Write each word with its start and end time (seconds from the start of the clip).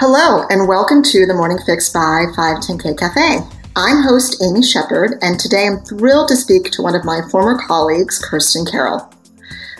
Hello, 0.00 0.46
and 0.48 0.68
welcome 0.68 1.02
to 1.02 1.26
the 1.26 1.34
Morning 1.34 1.58
Fix 1.66 1.90
by 1.90 2.26
510K 2.36 2.96
Cafe. 2.96 3.38
I'm 3.74 4.04
host 4.04 4.40
Amy 4.40 4.62
Shepherd, 4.62 5.18
and 5.22 5.40
today 5.40 5.66
I'm 5.66 5.82
thrilled 5.84 6.28
to 6.28 6.36
speak 6.36 6.70
to 6.70 6.82
one 6.82 6.94
of 6.94 7.04
my 7.04 7.20
former 7.32 7.58
colleagues, 7.66 8.20
Kirsten 8.20 8.64
Carroll. 8.64 9.12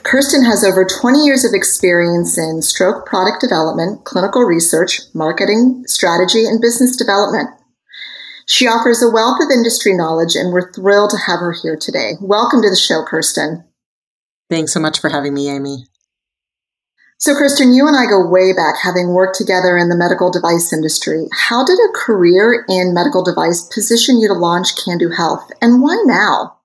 Kirsten 0.02 0.44
has 0.44 0.64
over 0.64 0.84
20 0.84 1.24
years 1.24 1.44
of 1.44 1.54
experience 1.54 2.36
in 2.36 2.62
stroke 2.62 3.06
product 3.06 3.40
development, 3.40 4.04
clinical 4.06 4.42
research, 4.42 5.02
marketing, 5.14 5.84
strategy, 5.86 6.46
and 6.46 6.60
business 6.60 6.96
development. 6.96 7.50
She 8.46 8.66
offers 8.66 9.00
a 9.00 9.14
wealth 9.14 9.38
of 9.40 9.52
industry 9.52 9.94
knowledge, 9.94 10.34
and 10.34 10.52
we're 10.52 10.72
thrilled 10.72 11.10
to 11.10 11.16
have 11.28 11.38
her 11.38 11.54
here 11.62 11.76
today. 11.80 12.14
Welcome 12.20 12.60
to 12.62 12.70
the 12.70 12.74
show, 12.74 13.04
Kirsten. 13.04 13.62
Thanks 14.50 14.72
so 14.72 14.80
much 14.80 14.98
for 14.98 15.10
having 15.10 15.32
me, 15.32 15.48
Amy. 15.48 15.86
So, 17.20 17.34
Kirsten, 17.34 17.72
you 17.72 17.88
and 17.88 17.96
I 17.96 18.06
go 18.06 18.24
way 18.24 18.52
back, 18.52 18.76
having 18.80 19.08
worked 19.08 19.36
together 19.36 19.76
in 19.76 19.88
the 19.88 19.96
medical 19.96 20.30
device 20.30 20.72
industry. 20.72 21.26
How 21.32 21.64
did 21.64 21.78
a 21.78 21.92
career 21.92 22.64
in 22.68 22.94
medical 22.94 23.24
device 23.24 23.62
position 23.74 24.20
you 24.20 24.28
to 24.28 24.34
launch 24.34 24.76
Kandu 24.76 25.16
Health, 25.16 25.50
and 25.60 25.82
why 25.82 26.00
now? 26.06 26.58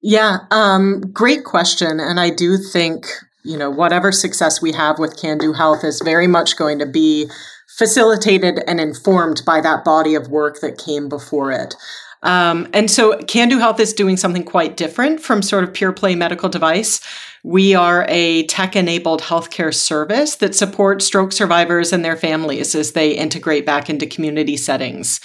Yeah, 0.00 0.38
um, 0.52 1.00
great 1.12 1.44
question. 1.44 1.98
And 1.98 2.20
I 2.20 2.30
do 2.30 2.56
think, 2.56 3.06
you 3.42 3.56
know, 3.56 3.68
whatever 3.68 4.12
success 4.12 4.62
we 4.62 4.70
have 4.72 5.00
with 5.00 5.16
Kandu 5.16 5.56
Health 5.56 5.82
is 5.82 6.00
very 6.04 6.28
much 6.28 6.56
going 6.56 6.78
to 6.78 6.86
be 6.86 7.28
facilitated 7.76 8.60
and 8.68 8.78
informed 8.78 9.42
by 9.44 9.60
that 9.60 9.84
body 9.84 10.14
of 10.14 10.28
work 10.28 10.60
that 10.60 10.78
came 10.78 11.08
before 11.08 11.50
it. 11.50 11.74
Um, 12.22 12.68
and 12.72 12.90
so 12.90 13.18
Kandu 13.18 13.58
Health 13.58 13.80
is 13.80 13.92
doing 13.92 14.16
something 14.16 14.44
quite 14.44 14.76
different 14.76 15.20
from 15.20 15.42
sort 15.42 15.64
of 15.64 15.74
pure 15.74 15.92
play 15.92 16.14
medical 16.14 16.48
device. 16.48 17.00
We 17.46 17.74
are 17.74 18.06
a 18.08 18.44
tech 18.46 18.74
enabled 18.74 19.20
healthcare 19.20 19.74
service 19.74 20.36
that 20.36 20.54
supports 20.54 21.04
stroke 21.04 21.30
survivors 21.30 21.92
and 21.92 22.02
their 22.02 22.16
families 22.16 22.74
as 22.74 22.92
they 22.92 23.10
integrate 23.10 23.66
back 23.66 23.90
into 23.90 24.06
community 24.06 24.56
settings. 24.56 25.20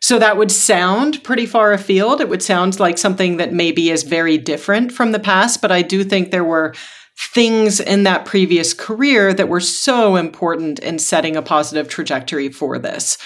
So 0.00 0.18
that 0.18 0.36
would 0.36 0.50
sound 0.50 1.22
pretty 1.22 1.46
far 1.46 1.72
afield. 1.72 2.20
It 2.20 2.28
would 2.28 2.42
sound 2.42 2.80
like 2.80 2.98
something 2.98 3.36
that 3.36 3.52
maybe 3.52 3.90
is 3.90 4.02
very 4.02 4.36
different 4.36 4.90
from 4.90 5.12
the 5.12 5.20
past, 5.20 5.62
but 5.62 5.70
I 5.70 5.82
do 5.82 6.02
think 6.02 6.32
there 6.32 6.42
were 6.42 6.74
things 7.16 7.78
in 7.78 8.02
that 8.02 8.24
previous 8.24 8.74
career 8.74 9.32
that 9.32 9.48
were 9.48 9.60
so 9.60 10.16
important 10.16 10.80
in 10.80 10.98
setting 10.98 11.36
a 11.36 11.42
positive 11.42 11.86
trajectory 11.86 12.48
for 12.48 12.80
this. 12.80 13.16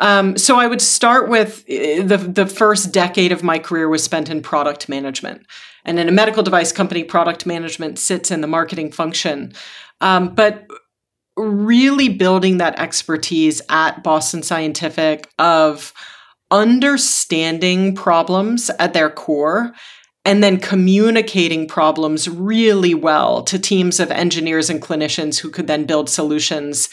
Um, 0.00 0.36
so 0.36 0.58
I 0.58 0.66
would 0.66 0.82
start 0.82 1.28
with 1.28 1.64
eh, 1.68 2.02
the 2.02 2.18
the 2.18 2.46
first 2.46 2.92
decade 2.92 3.32
of 3.32 3.42
my 3.42 3.58
career 3.58 3.88
was 3.88 4.02
spent 4.02 4.28
in 4.28 4.42
product 4.42 4.88
management, 4.88 5.46
and 5.84 5.98
in 5.98 6.08
a 6.08 6.12
medical 6.12 6.42
device 6.42 6.72
company, 6.72 7.04
product 7.04 7.46
management 7.46 7.98
sits 7.98 8.30
in 8.30 8.40
the 8.40 8.46
marketing 8.46 8.92
function. 8.92 9.52
Um, 10.00 10.34
but 10.34 10.66
really 11.36 12.08
building 12.08 12.58
that 12.58 12.78
expertise 12.78 13.60
at 13.68 14.02
Boston 14.02 14.42
Scientific 14.42 15.30
of 15.38 15.92
understanding 16.50 17.94
problems 17.94 18.70
at 18.78 18.92
their 18.92 19.10
core 19.10 19.72
and 20.24 20.42
then 20.42 20.58
communicating 20.58 21.68
problems 21.68 22.28
really 22.28 22.94
well 22.94 23.42
to 23.42 23.58
teams 23.58 24.00
of 24.00 24.10
engineers 24.10 24.70
and 24.70 24.80
clinicians 24.80 25.38
who 25.38 25.50
could 25.50 25.66
then 25.66 25.84
build 25.84 26.08
solutions 26.08 26.88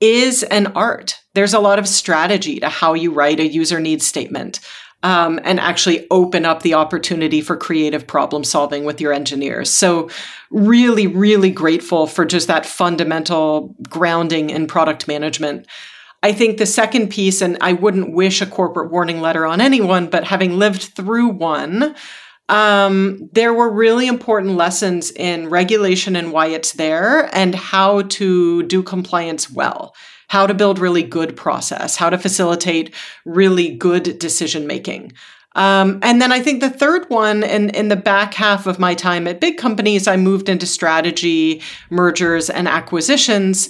is 0.00 0.42
an 0.44 0.68
art. 0.68 1.20
There's 1.34 1.54
a 1.54 1.60
lot 1.60 1.78
of 1.78 1.88
strategy 1.88 2.60
to 2.60 2.68
how 2.68 2.94
you 2.94 3.12
write 3.12 3.40
a 3.40 3.46
user 3.46 3.80
needs 3.80 4.06
statement 4.06 4.60
um, 5.02 5.38
and 5.44 5.60
actually 5.60 6.06
open 6.10 6.44
up 6.44 6.62
the 6.62 6.74
opportunity 6.74 7.40
for 7.40 7.56
creative 7.56 8.06
problem 8.06 8.42
solving 8.42 8.84
with 8.84 9.00
your 9.00 9.12
engineers. 9.12 9.70
So, 9.70 10.10
really, 10.50 11.06
really 11.06 11.50
grateful 11.50 12.06
for 12.06 12.24
just 12.24 12.48
that 12.48 12.66
fundamental 12.66 13.74
grounding 13.88 14.50
in 14.50 14.66
product 14.66 15.06
management. 15.06 15.66
I 16.22 16.32
think 16.32 16.58
the 16.58 16.66
second 16.66 17.10
piece, 17.10 17.40
and 17.40 17.58
I 17.60 17.74
wouldn't 17.74 18.12
wish 18.12 18.42
a 18.42 18.46
corporate 18.46 18.90
warning 18.90 19.20
letter 19.20 19.46
on 19.46 19.60
anyone, 19.60 20.08
but 20.08 20.24
having 20.24 20.58
lived 20.58 20.82
through 20.82 21.28
one, 21.28 21.94
um, 22.48 23.28
there 23.32 23.52
were 23.52 23.70
really 23.70 24.06
important 24.06 24.56
lessons 24.56 25.10
in 25.10 25.50
regulation 25.50 26.16
and 26.16 26.32
why 26.32 26.46
it's 26.46 26.72
there 26.72 27.28
and 27.34 27.54
how 27.54 28.02
to 28.02 28.62
do 28.64 28.82
compliance 28.82 29.50
well 29.50 29.94
how 30.28 30.46
to 30.46 30.54
build 30.54 30.78
really 30.78 31.02
good 31.02 31.36
process 31.36 31.96
how 31.96 32.10
to 32.10 32.18
facilitate 32.18 32.94
really 33.24 33.74
good 33.74 34.18
decision 34.18 34.66
making 34.66 35.12
um, 35.58 35.98
and 36.02 36.22
then 36.22 36.30
I 36.30 36.40
think 36.40 36.60
the 36.60 36.70
third 36.70 37.10
one, 37.10 37.42
in, 37.42 37.70
in 37.70 37.88
the 37.88 37.96
back 37.96 38.32
half 38.34 38.66
of 38.68 38.78
my 38.78 38.94
time 38.94 39.26
at 39.26 39.40
big 39.40 39.56
companies, 39.56 40.06
I 40.06 40.16
moved 40.16 40.48
into 40.48 40.66
strategy, 40.66 41.62
mergers, 41.90 42.48
and 42.48 42.68
acquisitions. 42.68 43.68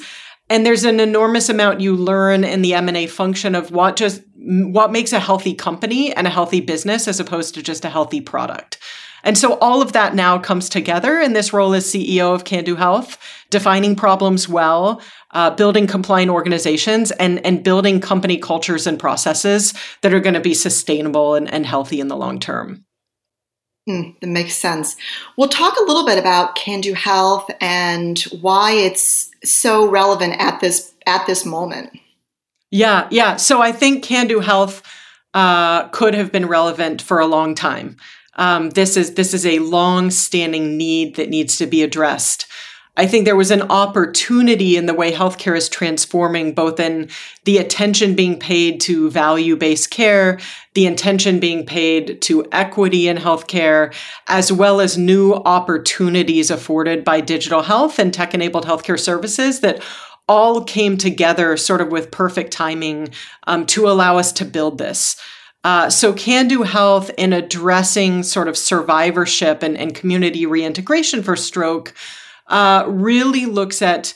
And 0.51 0.65
there's 0.65 0.85
an 0.85 1.01
enormous 1.01 1.49
amount 1.49 1.81
you 1.81 1.95
learn 1.95 2.43
in 2.45 2.63
the 2.63 2.75
M&A 2.75 3.07
function 3.07 3.55
of 3.55 3.71
what 3.71 3.97
just 3.97 4.23
what 4.41 4.93
makes 4.93 5.13
a 5.13 5.21
healthy 5.21 5.53
company 5.53 6.15
and 6.15 6.27
a 6.27 6.31
healthy 6.31 6.61
business 6.61 7.07
as 7.07 7.21
opposed 7.21 7.55
to 7.55 7.63
just 7.63 7.85
a 7.85 7.91
healthy 7.91 8.21
product. 8.21 8.79
And 9.25 9.37
so 9.37 9.59
all 9.59 9.83
of 9.83 9.93
that 9.93 10.15
now 10.15 10.39
comes 10.39 10.69
together 10.69 11.21
in 11.21 11.33
this 11.33 11.53
role 11.53 11.75
as 11.75 11.87
CEO 11.87 12.35
of 12.35 12.45
Kandu 12.45 12.77
Health, 12.77 13.19
defining 13.51 13.97
problems 13.97 14.49
well, 14.49 15.03
uh, 15.33 15.51
building 15.51 15.87
compliant 15.87 16.31
organizations, 16.31 17.11
and, 17.11 17.45
and 17.45 17.65
building 17.65 18.01
company 18.01 18.39
cultures 18.39 18.87
and 18.87 18.99
processes 18.99 19.75
that 20.03 20.15
are 20.15 20.21
going 20.21 20.35
to 20.35 20.41
be 20.41 20.55
sustainable 20.55 21.35
and, 21.35 21.53
and 21.53 21.67
healthy 21.67 22.01
in 22.01 22.09
the 22.09 22.17
long 22.17 22.39
term. 22.39 22.85
Mm, 23.89 24.21
that 24.21 24.27
makes 24.27 24.55
sense. 24.55 24.97
We'll 25.37 25.49
talk 25.49 25.79
a 25.79 25.85
little 25.85 26.05
bit 26.05 26.19
about 26.19 26.57
Kandu 26.57 26.95
Health 26.95 27.51
and 27.61 28.19
why 28.41 28.73
it's 28.73 29.31
so 29.43 29.89
relevant 29.89 30.35
at 30.39 30.61
this 30.61 30.93
at 31.07 31.27
this 31.27 31.47
moment. 31.47 31.99
Yeah, 32.71 33.09
yeah. 33.11 33.37
So 33.37 33.63
I 33.63 33.73
think 33.73 34.05
Kandu 34.05 34.43
Health 34.43 34.83
uh, 35.33 35.89
could 35.89 36.15
have 36.15 36.31
been 36.31 36.47
relevant 36.47 37.01
for 37.01 37.19
a 37.19 37.27
long 37.27 37.55
time. 37.55 37.97
Um, 38.35 38.71
this 38.71 38.97
is 38.97 39.15
this 39.15 39.33
is 39.33 39.47
a 39.47 39.59
long-standing 39.61 40.77
need 40.77 41.17
that 41.17 41.31
needs 41.31 41.57
to 41.57 41.67
be 41.67 41.83
addressed. 41.83 42.47
I 42.99 43.07
think 43.07 43.25
there 43.25 43.37
was 43.37 43.53
an 43.53 43.63
opportunity 43.63 44.77
in 44.77 44.87
the 44.87 44.93
way 44.93 45.13
healthcare 45.13 45.57
is 45.57 45.69
transforming, 45.69 46.53
both 46.53 46.81
in 46.81 47.09
the 47.45 47.59
attention 47.59 48.17
being 48.17 48.41
paid 48.41 48.81
to 48.83 49.09
value 49.09 49.55
based 49.55 49.93
care, 49.93 50.41
the 50.75 50.89
attention 50.89 51.39
being 51.39 51.65
paid 51.65 52.21
to 52.23 52.45
equity 52.51 53.07
in 53.07 53.17
healthcare, 53.17 53.95
as 54.27 54.51
well 54.53 54.81
as 54.81 54.99
new 54.99 55.35
opportunities 55.35 56.51
afforded 56.51 57.05
by 57.05 57.21
digital 57.21 57.63
health 57.63 58.01
and 58.01 58.13
tech 58.13 58.35
enabled 58.35 58.67
healthcare 58.67 58.99
services 58.99 59.61
that 59.61 59.81
all 60.27 60.65
came 60.65 60.99
together 60.99 61.57
sort 61.57 61.81
of 61.81 61.93
with 61.93 62.11
perfect 62.11 62.53
timing 62.53 63.09
um, 63.47 63.65
to 63.65 63.89
allow 63.89 64.19
us 64.19 64.33
to 64.33 64.45
build 64.45 64.79
this. 64.79 65.17
Uh, 65.63 65.89
so, 65.89 66.13
Kandu 66.13 66.67
Health 66.67 67.13
in 67.17 67.33
addressing 67.33 68.25
sort 68.25 68.49
of 68.49 68.57
survivorship 68.57 69.63
and, 69.63 69.77
and 69.77 69.95
community 69.95 70.47
reintegration 70.47 71.23
for 71.23 71.37
stroke 71.37 71.95
uh, 72.49 72.85
really 72.89 73.47
looks 73.47 73.83
at 73.83 74.15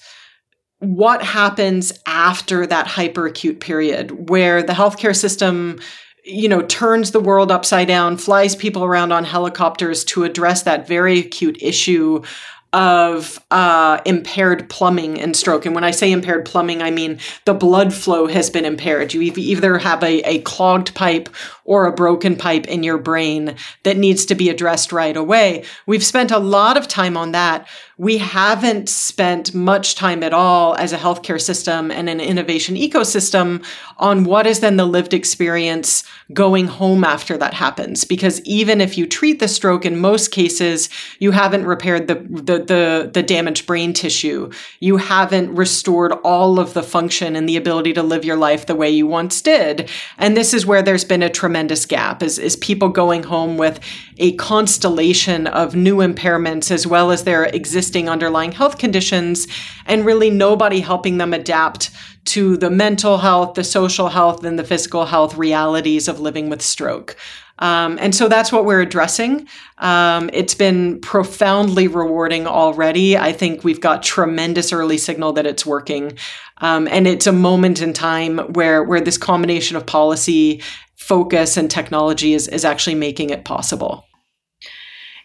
what 0.79 1.23
happens 1.23 1.93
after 2.07 2.67
that 2.67 2.87
hyperacute 2.87 3.61
period 3.61 4.29
where 4.29 4.63
the 4.63 4.73
healthcare 4.73 5.15
system 5.15 5.79
you 6.25 6.49
know 6.49 6.63
turns 6.63 7.13
the 7.13 7.21
world 7.21 7.53
upside 7.53 7.87
down 7.87 8.17
flies 8.17 8.57
people 8.57 8.83
around 8.83 9.13
on 9.13 9.25
helicopters 9.25 10.05
to 10.05 10.25
address 10.25 10.63
that 10.65 10.89
very 10.89 11.21
acute 11.21 11.57
issue 11.63 12.23
of 12.73 13.39
uh, 13.51 14.01
impaired 14.07 14.69
plumbing 14.71 15.21
and 15.21 15.37
stroke. 15.37 15.67
And 15.67 15.75
when 15.75 15.85
I 15.85 15.91
say 15.91 16.11
impaired 16.11 16.47
plumbing, 16.47 16.81
I 16.81 16.91
mean 16.91 17.19
the 17.45 17.53
blood 17.53 17.93
flow 17.93 18.27
has 18.27 18.49
been 18.49 18.65
impaired. 18.65 19.13
You 19.13 19.21
either 19.21 19.77
have 19.77 20.03
a, 20.03 20.21
a 20.27 20.41
clogged 20.41 20.95
pipe 20.95 21.29
or 21.65 21.85
a 21.85 21.93
broken 21.93 22.35
pipe 22.35 22.67
in 22.67 22.83
your 22.83 22.97
brain 22.97 23.57
that 23.83 23.99
needs 23.99 24.25
to 24.27 24.35
be 24.35 24.49
addressed 24.49 24.91
right 24.91 25.17
away. 25.17 25.65
We've 25.87 26.05
spent 26.05 26.31
a 26.31 26.39
lot 26.39 26.79
of 26.79 26.89
time 26.89 27.17
on 27.17 27.33
that. 27.33 27.69
We 28.03 28.19
haven't 28.19 28.89
spent 28.89 29.55
much 29.55 29.95
time 29.95 30.25
at 30.25 30.35
all 30.35 30.75
as 30.75 30.93
a 30.93 30.99
healthcare 30.99 31.41
system 31.41 31.93
and 31.93 32.09
an 32.09 32.19
innovation 32.19 32.75
ecosystem 32.75 33.65
on 33.97 34.25
what 34.25 34.45
is 34.45 34.59
then 34.59 34.77
the 34.77 34.85
lived 34.85 35.15
experience 35.15 36.03
going 36.33 36.67
home 36.67 37.05
after 37.05 37.39
that 37.39 37.55
happens. 37.55 38.03
Because 38.05 38.41
even 38.41 38.81
if 38.81 38.99
you 38.99 39.07
treat 39.07 39.39
the 39.39 39.47
stroke, 39.47 39.85
in 39.85 39.99
most 39.99 40.33
cases, 40.33 40.89
you 41.21 41.31
haven't 41.31 41.65
repaired 41.65 42.09
the, 42.09 42.17
the 42.17 42.59
the 42.59 43.11
the 43.15 43.23
damaged 43.23 43.69
brain 43.69 43.93
tissue. 43.93 44.51
You 44.81 44.97
haven't 44.97 45.55
restored 45.55 46.11
all 46.25 46.59
of 46.59 46.75
the 46.75 46.83
function 46.83 47.37
and 47.37 47.49
the 47.49 47.57
ability 47.57 47.93
to 47.93 48.03
live 48.03 48.25
your 48.25 48.37
life 48.37 48.67
the 48.67 48.75
way 48.75 48.91
you 48.91 49.07
once 49.07 49.41
did. 49.41 49.89
And 50.19 50.37
this 50.37 50.53
is 50.53 50.67
where 50.67 50.83
there's 50.83 51.05
been 51.05 51.23
a 51.23 51.31
tremendous 51.31 51.87
gap 51.87 52.21
is, 52.21 52.37
is 52.41 52.57
people 52.57 52.89
going 52.89 53.23
home 53.23 53.59
with 53.59 53.79
a 54.19 54.33
constellation 54.33 55.47
of 55.47 55.77
new 55.77 55.99
impairments 55.99 56.73
as 56.73 56.85
well 56.85 57.13
as 57.13 57.23
their 57.23 57.45
existing 57.45 57.92
underlying 58.09 58.53
health 58.53 58.79
conditions 58.79 59.47
and 59.87 60.07
really 60.07 60.31
nobody 60.31 60.81
helping 60.81 61.19
them 61.19 61.33
adapt 61.33 61.91
to 62.25 62.57
the 62.57 62.71
mental 62.71 63.19
health, 63.19 63.55
the 63.55 63.65
social 63.65 64.09
health, 64.09 64.45
and 64.45 64.59
the 64.59 64.65
physical 64.65 65.07
health 65.07 65.37
realities 65.37 66.09
of 66.09 66.21
living 66.21 66.49
with 66.49 66.63
stroke. 66.63 67.17
Um, 67.59 67.99
and 68.01 68.15
so 68.15 68.29
that's 68.29 68.51
what 68.51 68.65
we're 68.65 68.81
addressing. 68.81 69.47
Um, 69.79 70.31
it's 70.33 70.55
been 70.55 71.01
profoundly 71.01 71.87
rewarding 71.87 72.47
already. 72.47 73.17
I 73.17 73.33
think 73.33 73.63
we've 73.63 73.81
got 73.81 74.03
tremendous 74.03 74.73
early 74.73 74.99
signal 74.99 75.33
that 75.35 75.47
it's 75.47 75.67
working. 75.67 76.19
Um, 76.59 76.89
and 76.89 77.07
it's 77.07 77.27
a 77.27 77.33
moment 77.33 77.81
in 77.81 77.93
time 77.93 78.39
where, 78.39 78.83
where 78.83 79.01
this 79.01 79.19
combination 79.19 79.77
of 79.77 79.87
policy, 79.87 80.63
focus, 80.97 81.57
and 81.57 81.71
technology 81.71 82.35
is, 82.35 82.49
is 82.49 82.65
actually 82.65 82.95
making 82.97 83.31
it 83.31 83.45
possible. 83.45 84.07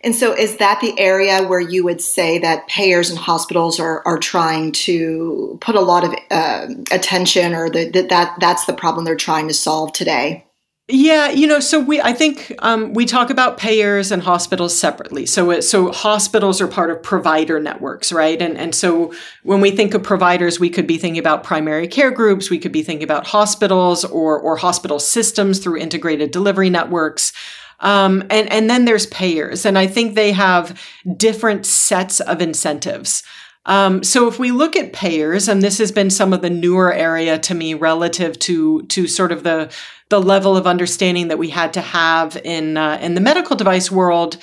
And 0.01 0.15
so, 0.15 0.33
is 0.33 0.57
that 0.57 0.79
the 0.81 0.97
area 0.99 1.45
where 1.47 1.59
you 1.59 1.83
would 1.83 2.01
say 2.01 2.37
that 2.39 2.67
payers 2.67 3.09
and 3.09 3.17
hospitals 3.17 3.79
are, 3.79 4.05
are 4.05 4.19
trying 4.19 4.71
to 4.73 5.57
put 5.61 5.75
a 5.75 5.81
lot 5.81 6.03
of 6.03 6.13
uh, 6.29 6.67
attention, 6.91 7.53
or 7.53 7.69
that 7.69 8.07
that 8.09 8.35
that's 8.39 8.65
the 8.65 8.73
problem 8.73 9.05
they're 9.05 9.15
trying 9.15 9.47
to 9.47 9.53
solve 9.53 9.93
today? 9.93 10.47
Yeah, 10.89 11.31
you 11.31 11.47
know, 11.47 11.59
so 11.59 11.81
we 11.81 11.99
I 11.99 12.13
think 12.13 12.55
um, 12.59 12.93
we 12.93 13.05
talk 13.05 13.29
about 13.29 13.57
payers 13.57 14.09
and 14.09 14.23
hospitals 14.23 14.77
separately. 14.77 15.25
So 15.25 15.51
it, 15.51 15.63
so 15.63 15.91
hospitals 15.91 16.61
are 16.61 16.67
part 16.67 16.91
of 16.91 17.03
provider 17.03 17.59
networks, 17.59 18.13
right? 18.13 18.41
And 18.41 18.57
and 18.57 18.73
so 18.73 19.13
when 19.43 19.59
we 19.59 19.69
think 19.71 19.93
of 19.93 20.01
providers, 20.01 20.61
we 20.61 20.69
could 20.69 20.87
be 20.87 20.97
thinking 20.97 21.19
about 21.19 21.43
primary 21.43 21.89
care 21.89 22.09
groups, 22.09 22.49
we 22.49 22.57
could 22.57 22.71
be 22.71 22.83
thinking 22.83 23.03
about 23.03 23.27
hospitals 23.27 24.05
or 24.05 24.39
or 24.39 24.55
hospital 24.55 24.97
systems 24.97 25.59
through 25.59 25.77
integrated 25.77 26.31
delivery 26.31 26.69
networks. 26.69 27.33
Um, 27.79 28.23
and 28.29 28.51
and 28.51 28.69
then 28.69 28.85
there's 28.85 29.05
payers, 29.07 29.65
and 29.65 29.77
I 29.77 29.87
think 29.87 30.15
they 30.15 30.31
have 30.31 30.81
different 31.15 31.65
sets 31.65 32.19
of 32.19 32.41
incentives. 32.41 33.23
Um, 33.67 34.01
so 34.01 34.27
if 34.27 34.39
we 34.39 34.51
look 34.51 34.75
at 34.75 34.93
payers, 34.93 35.47
and 35.47 35.61
this 35.61 35.77
has 35.77 35.91
been 35.91 36.09
some 36.09 36.31
of 36.33 36.41
the 36.41 36.49
newer 36.49 36.91
area 36.93 37.37
to 37.39 37.53
me 37.53 37.73
relative 37.73 38.39
to 38.39 38.83
to 38.83 39.07
sort 39.07 39.31
of 39.31 39.43
the 39.43 39.71
the 40.09 40.21
level 40.21 40.55
of 40.55 40.65
understanding 40.65 41.27
that 41.27 41.37
we 41.37 41.49
had 41.49 41.73
to 41.73 41.81
have 41.81 42.37
in 42.43 42.77
uh, 42.77 42.97
in 43.01 43.13
the 43.13 43.21
medical 43.21 43.55
device 43.55 43.91
world, 43.91 44.37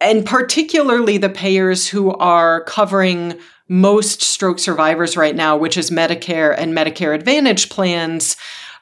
and 0.00 0.24
particularly 0.24 1.18
the 1.18 1.28
payers 1.28 1.88
who 1.88 2.12
are 2.14 2.62
covering 2.64 3.34
most 3.68 4.22
stroke 4.22 4.58
survivors 4.58 5.16
right 5.16 5.34
now, 5.34 5.56
which 5.56 5.76
is 5.76 5.90
Medicare 5.90 6.54
and 6.56 6.72
Medicare 6.72 7.14
Advantage 7.14 7.68
plans. 7.68 8.36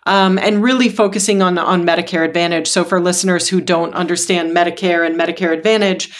Um, 0.06 0.38
and 0.38 0.62
really 0.62 0.88
focusing 0.88 1.42
on 1.42 1.58
on 1.58 1.84
Medicare 1.84 2.24
Advantage. 2.24 2.66
So, 2.68 2.84
for 2.84 3.00
listeners 3.00 3.48
who 3.48 3.60
don't 3.60 3.94
understand 3.94 4.56
Medicare 4.56 5.06
and 5.06 5.18
Medicare 5.18 5.52
Advantage, 5.52 6.10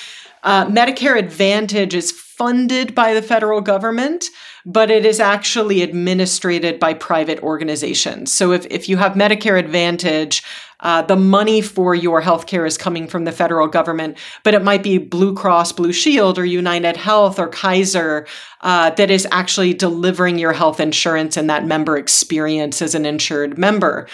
uh, 0.43 0.67
Medicare 0.67 1.19
Advantage 1.19 1.94
is 1.94 2.12
funded 2.12 2.94
by 2.94 3.15
the 3.15 3.23
federal 3.23 3.61
government, 3.61 4.27
but 4.65 4.91
it 4.91 5.05
is 5.07 5.21
actually 5.21 5.83
administered 5.83 6.79
by 6.79 6.95
private 6.95 7.43
organizations. 7.43 8.33
So 8.33 8.53
if, 8.53 8.67
if 8.71 8.89
you 8.89 8.97
have 8.97 9.12
Medicare 9.12 9.59
Advantage, 9.59 10.43
uh, 10.81 11.03
the 11.03 11.17
money 11.17 11.61
for 11.61 11.95
your 11.95 12.23
healthcare 12.23 12.67
is 12.67 12.79
coming 12.79 13.07
from 13.07 13.25
the 13.25 13.33
federal 13.33 13.69
government, 13.69 14.17
but 14.43 14.55
it 14.55 14.62
might 14.62 14.83
be 14.83 14.99
Blue 14.99 15.35
Cross 15.35 15.73
Blue 15.73 15.93
Shield 15.93 16.39
or 16.39 16.45
United 16.45 16.97
Health 16.97 17.39
or 17.39 17.49
Kaiser 17.49 18.27
uh, 18.62 18.91
that 18.91 19.11
is 19.11 19.27
actually 19.31 19.75
delivering 19.75 20.39
your 20.39 20.53
health 20.53 20.81
insurance 20.81 21.37
and 21.37 21.51
that 21.51 21.67
member 21.67 21.97
experience 21.97 22.81
as 22.81 22.95
an 22.95 23.05
insured 23.05 23.59
member. 23.59 24.09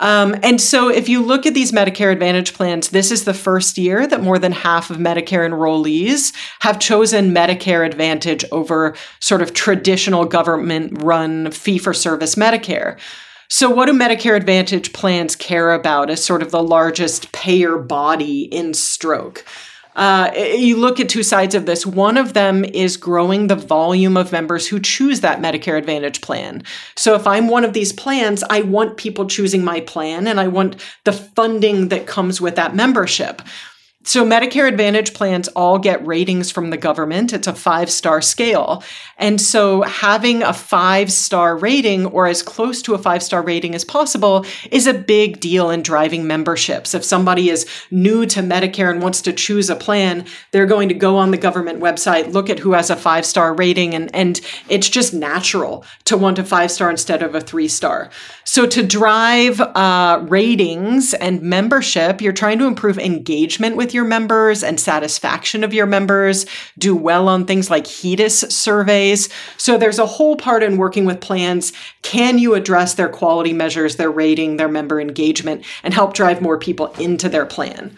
Um, 0.00 0.36
and 0.42 0.60
so, 0.60 0.88
if 0.88 1.08
you 1.08 1.22
look 1.22 1.46
at 1.46 1.54
these 1.54 1.72
Medicare 1.72 2.12
Advantage 2.12 2.54
plans, 2.54 2.90
this 2.90 3.10
is 3.10 3.24
the 3.24 3.34
first 3.34 3.78
year 3.78 4.06
that 4.06 4.22
more 4.22 4.38
than 4.38 4.52
half 4.52 4.90
of 4.90 4.98
Medicare 4.98 5.48
enrollees 5.48 6.32
have 6.60 6.78
chosen 6.78 7.34
Medicare 7.34 7.84
Advantage 7.84 8.44
over 8.52 8.94
sort 9.20 9.42
of 9.42 9.54
traditional 9.54 10.24
government 10.24 11.02
run 11.02 11.50
fee 11.50 11.78
for 11.78 11.92
service 11.92 12.36
Medicare. 12.36 12.98
So, 13.48 13.70
what 13.70 13.86
do 13.86 13.92
Medicare 13.92 14.36
Advantage 14.36 14.92
plans 14.92 15.34
care 15.34 15.72
about 15.72 16.10
as 16.10 16.22
sort 16.22 16.42
of 16.42 16.50
the 16.50 16.62
largest 16.62 17.32
payer 17.32 17.78
body 17.78 18.42
in 18.42 18.74
stroke? 18.74 19.44
Uh, 19.96 20.30
you 20.34 20.76
look 20.76 21.00
at 21.00 21.08
two 21.08 21.22
sides 21.22 21.54
of 21.54 21.66
this. 21.66 21.84
One 21.84 22.16
of 22.16 22.32
them 22.32 22.64
is 22.64 22.96
growing 22.96 23.46
the 23.46 23.56
volume 23.56 24.16
of 24.16 24.30
members 24.30 24.66
who 24.66 24.78
choose 24.78 25.20
that 25.22 25.40
Medicare 25.40 25.76
Advantage 25.76 26.20
plan. 26.20 26.62
So 26.96 27.14
if 27.14 27.26
I'm 27.26 27.48
one 27.48 27.64
of 27.64 27.72
these 27.72 27.92
plans, 27.92 28.44
I 28.48 28.62
want 28.62 28.96
people 28.96 29.26
choosing 29.26 29.64
my 29.64 29.80
plan 29.80 30.26
and 30.26 30.38
I 30.38 30.48
want 30.48 30.76
the 31.04 31.12
funding 31.12 31.88
that 31.88 32.06
comes 32.06 32.40
with 32.40 32.56
that 32.56 32.76
membership. 32.76 33.42
So, 34.08 34.24
Medicare 34.24 34.66
Advantage 34.66 35.12
plans 35.12 35.48
all 35.48 35.78
get 35.78 36.06
ratings 36.06 36.50
from 36.50 36.70
the 36.70 36.78
government. 36.78 37.34
It's 37.34 37.46
a 37.46 37.52
five 37.52 37.90
star 37.90 38.22
scale. 38.22 38.82
And 39.18 39.38
so, 39.38 39.82
having 39.82 40.42
a 40.42 40.54
five 40.54 41.12
star 41.12 41.58
rating 41.58 42.06
or 42.06 42.26
as 42.26 42.42
close 42.42 42.80
to 42.82 42.94
a 42.94 42.98
five 42.98 43.22
star 43.22 43.42
rating 43.42 43.74
as 43.74 43.84
possible 43.84 44.46
is 44.70 44.86
a 44.86 44.94
big 44.94 45.40
deal 45.40 45.68
in 45.68 45.82
driving 45.82 46.26
memberships. 46.26 46.94
If 46.94 47.04
somebody 47.04 47.50
is 47.50 47.66
new 47.90 48.24
to 48.24 48.40
Medicare 48.40 48.90
and 48.90 49.02
wants 49.02 49.20
to 49.20 49.32
choose 49.34 49.68
a 49.68 49.76
plan, 49.76 50.24
they're 50.52 50.64
going 50.64 50.88
to 50.88 50.94
go 50.94 51.18
on 51.18 51.30
the 51.30 51.36
government 51.36 51.80
website, 51.80 52.32
look 52.32 52.48
at 52.48 52.60
who 52.60 52.72
has 52.72 52.88
a 52.88 52.96
five 52.96 53.26
star 53.26 53.52
rating, 53.52 53.94
and, 53.94 54.08
and 54.14 54.40
it's 54.70 54.88
just 54.88 55.12
natural 55.12 55.84
to 56.04 56.16
want 56.16 56.38
a 56.38 56.44
five 56.44 56.70
star 56.70 56.90
instead 56.90 57.22
of 57.22 57.34
a 57.34 57.42
three 57.42 57.68
star. 57.68 58.08
So, 58.44 58.64
to 58.64 58.82
drive 58.82 59.60
uh, 59.60 60.24
ratings 60.26 61.12
and 61.12 61.42
membership, 61.42 62.22
you're 62.22 62.32
trying 62.32 62.58
to 62.60 62.64
improve 62.64 62.98
engagement 62.98 63.76
with 63.76 63.92
your 63.92 63.97
your 63.98 64.06
members 64.06 64.62
and 64.62 64.78
satisfaction 64.78 65.64
of 65.64 65.74
your 65.74 65.86
members, 65.86 66.46
do 66.78 66.94
well 66.94 67.28
on 67.28 67.44
things 67.44 67.68
like 67.68 67.84
HEDIS 67.84 68.52
surveys. 68.52 69.28
So 69.56 69.76
there's 69.76 69.98
a 69.98 70.06
whole 70.06 70.36
part 70.36 70.62
in 70.62 70.76
working 70.76 71.04
with 71.04 71.20
plans. 71.20 71.72
Can 72.02 72.38
you 72.38 72.54
address 72.54 72.94
their 72.94 73.08
quality 73.08 73.52
measures, 73.52 73.96
their 73.96 74.10
rating, 74.10 74.56
their 74.56 74.68
member 74.68 75.00
engagement, 75.00 75.64
and 75.82 75.92
help 75.92 76.14
drive 76.14 76.40
more 76.40 76.58
people 76.58 76.86
into 77.00 77.28
their 77.28 77.44
plan? 77.44 77.96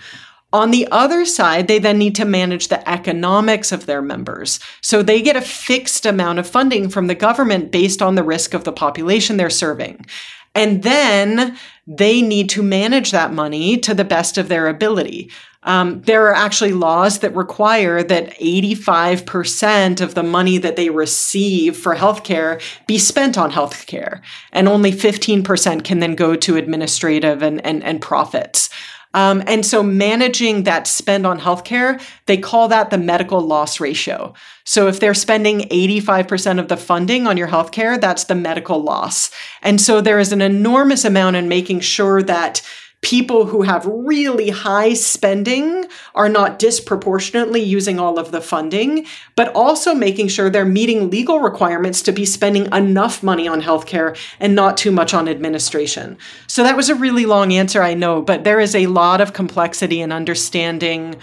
On 0.52 0.70
the 0.70 0.88
other 0.90 1.26
side, 1.26 1.68
they 1.68 1.78
then 1.78 1.98
need 1.98 2.16
to 2.16 2.24
manage 2.24 2.68
the 2.68 2.88
economics 2.88 3.70
of 3.70 3.84
their 3.84 4.02
members. 4.02 4.58
So 4.80 5.02
they 5.02 5.20
get 5.20 5.36
a 5.36 5.42
fixed 5.42 6.06
amount 6.06 6.38
of 6.38 6.48
funding 6.48 6.88
from 6.88 7.06
the 7.06 7.14
government 7.14 7.70
based 7.70 8.00
on 8.00 8.14
the 8.14 8.24
risk 8.24 8.54
of 8.54 8.64
the 8.64 8.72
population 8.72 9.36
they're 9.36 9.50
serving. 9.50 10.06
And 10.54 10.82
then 10.82 11.56
they 11.86 12.22
need 12.22 12.48
to 12.50 12.62
manage 12.62 13.10
that 13.12 13.32
money 13.32 13.76
to 13.78 13.94
the 13.94 14.04
best 14.04 14.38
of 14.38 14.48
their 14.48 14.68
ability. 14.68 15.30
Um, 15.62 16.00
there 16.02 16.26
are 16.26 16.34
actually 16.34 16.72
laws 16.72 17.18
that 17.18 17.36
require 17.36 18.02
that 18.02 18.30
85% 18.38 20.00
of 20.00 20.14
the 20.14 20.22
money 20.22 20.56
that 20.58 20.76
they 20.76 20.88
receive 20.88 21.76
for 21.76 21.94
healthcare 21.94 22.62
be 22.86 22.98
spent 22.98 23.36
on 23.36 23.52
healthcare, 23.52 24.22
and 24.52 24.68
only 24.68 24.90
15% 24.90 25.84
can 25.84 25.98
then 25.98 26.14
go 26.14 26.34
to 26.34 26.56
administrative 26.56 27.42
and, 27.42 27.64
and, 27.64 27.84
and 27.84 28.00
profits. 28.00 28.70
Um, 29.12 29.42
and 29.46 29.66
so 29.66 29.82
managing 29.82 30.62
that 30.64 30.86
spend 30.86 31.26
on 31.26 31.40
healthcare, 31.40 32.00
they 32.26 32.36
call 32.36 32.68
that 32.68 32.90
the 32.90 32.98
medical 32.98 33.40
loss 33.40 33.80
ratio. 33.80 34.34
So 34.64 34.86
if 34.86 35.00
they're 35.00 35.14
spending 35.14 35.60
85% 35.62 36.60
of 36.60 36.68
the 36.68 36.76
funding 36.76 37.26
on 37.26 37.36
your 37.36 37.48
healthcare, 37.48 38.00
that's 38.00 38.24
the 38.24 38.36
medical 38.36 38.82
loss. 38.82 39.30
And 39.62 39.80
so 39.80 40.00
there 40.00 40.20
is 40.20 40.32
an 40.32 40.40
enormous 40.40 41.04
amount 41.04 41.36
in 41.36 41.48
making 41.48 41.80
sure 41.80 42.22
that 42.22 42.62
people 43.02 43.46
who 43.46 43.62
have 43.62 43.86
really 43.86 44.50
high 44.50 44.92
spending 44.92 45.86
are 46.14 46.28
not 46.28 46.58
disproportionately 46.58 47.60
using 47.60 47.98
all 47.98 48.18
of 48.18 48.30
the 48.30 48.40
funding, 48.40 49.06
but 49.36 49.54
also 49.54 49.94
making 49.94 50.28
sure 50.28 50.50
they're 50.50 50.66
meeting 50.66 51.08
legal 51.08 51.40
requirements 51.40 52.02
to 52.02 52.12
be 52.12 52.26
spending 52.26 52.66
enough 52.72 53.22
money 53.22 53.48
on 53.48 53.62
healthcare 53.62 54.16
and 54.38 54.54
not 54.54 54.76
too 54.76 54.90
much 54.90 55.14
on 55.14 55.28
administration. 55.28 56.18
So 56.46 56.62
that 56.62 56.76
was 56.76 56.90
a 56.90 56.94
really 56.94 57.24
long 57.24 57.52
answer, 57.52 57.82
I 57.82 57.94
know, 57.94 58.20
but 58.20 58.44
there 58.44 58.60
is 58.60 58.74
a 58.74 58.86
lot 58.86 59.20
of 59.20 59.32
complexity 59.32 60.00
in 60.02 60.12
understanding 60.12 61.16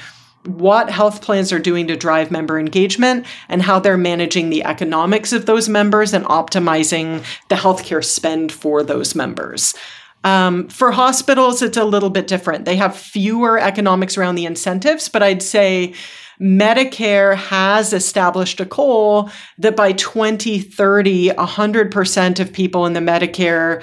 what 0.48 0.89
health 0.89 1.22
plans 1.22 1.51
are 1.51 1.60
doing 1.60 1.88
to 1.88 1.96
drive 1.96 2.31
member 2.31 2.57
engagement 2.57 3.25
and 3.50 3.62
how 3.62 3.79
they're 3.79 3.98
managing 3.98 4.50
the 4.50 4.63
economics 4.63 5.34
of 5.34 5.46
those 5.46 5.67
members 5.67 6.13
and 6.13 6.25
optimizing 6.25 7.24
the 7.50 7.55
healthcare 7.55 8.03
spend 8.03 8.51
for 8.51 8.81
those 8.81 9.13
members. 9.13 9.75
Um, 10.27 10.67
for 10.67 10.91
hospitals, 10.91 11.62
it's 11.62 11.77
a 11.77 11.86
little 11.86 12.10
bit 12.10 12.27
different. 12.27 12.65
They 12.65 12.75
have 12.75 12.98
fewer 12.98 13.57
economics 13.57 14.17
around 14.17 14.36
the 14.36 14.46
incentives, 14.46 15.07
but 15.07 15.24
I'd 15.24 15.41
say 15.41 15.93
Medicare 16.41 17.38
has 17.38 17.93
established 17.93 18.60
a 18.60 18.65
goal 18.65 19.31
that 19.57 19.77
by 19.77 19.93
2030, 19.93 21.29
100% 21.29 22.39
of 22.41 22.51
people 22.51 22.86
in 22.86 22.91
the 22.91 23.00
Medicare 23.00 23.81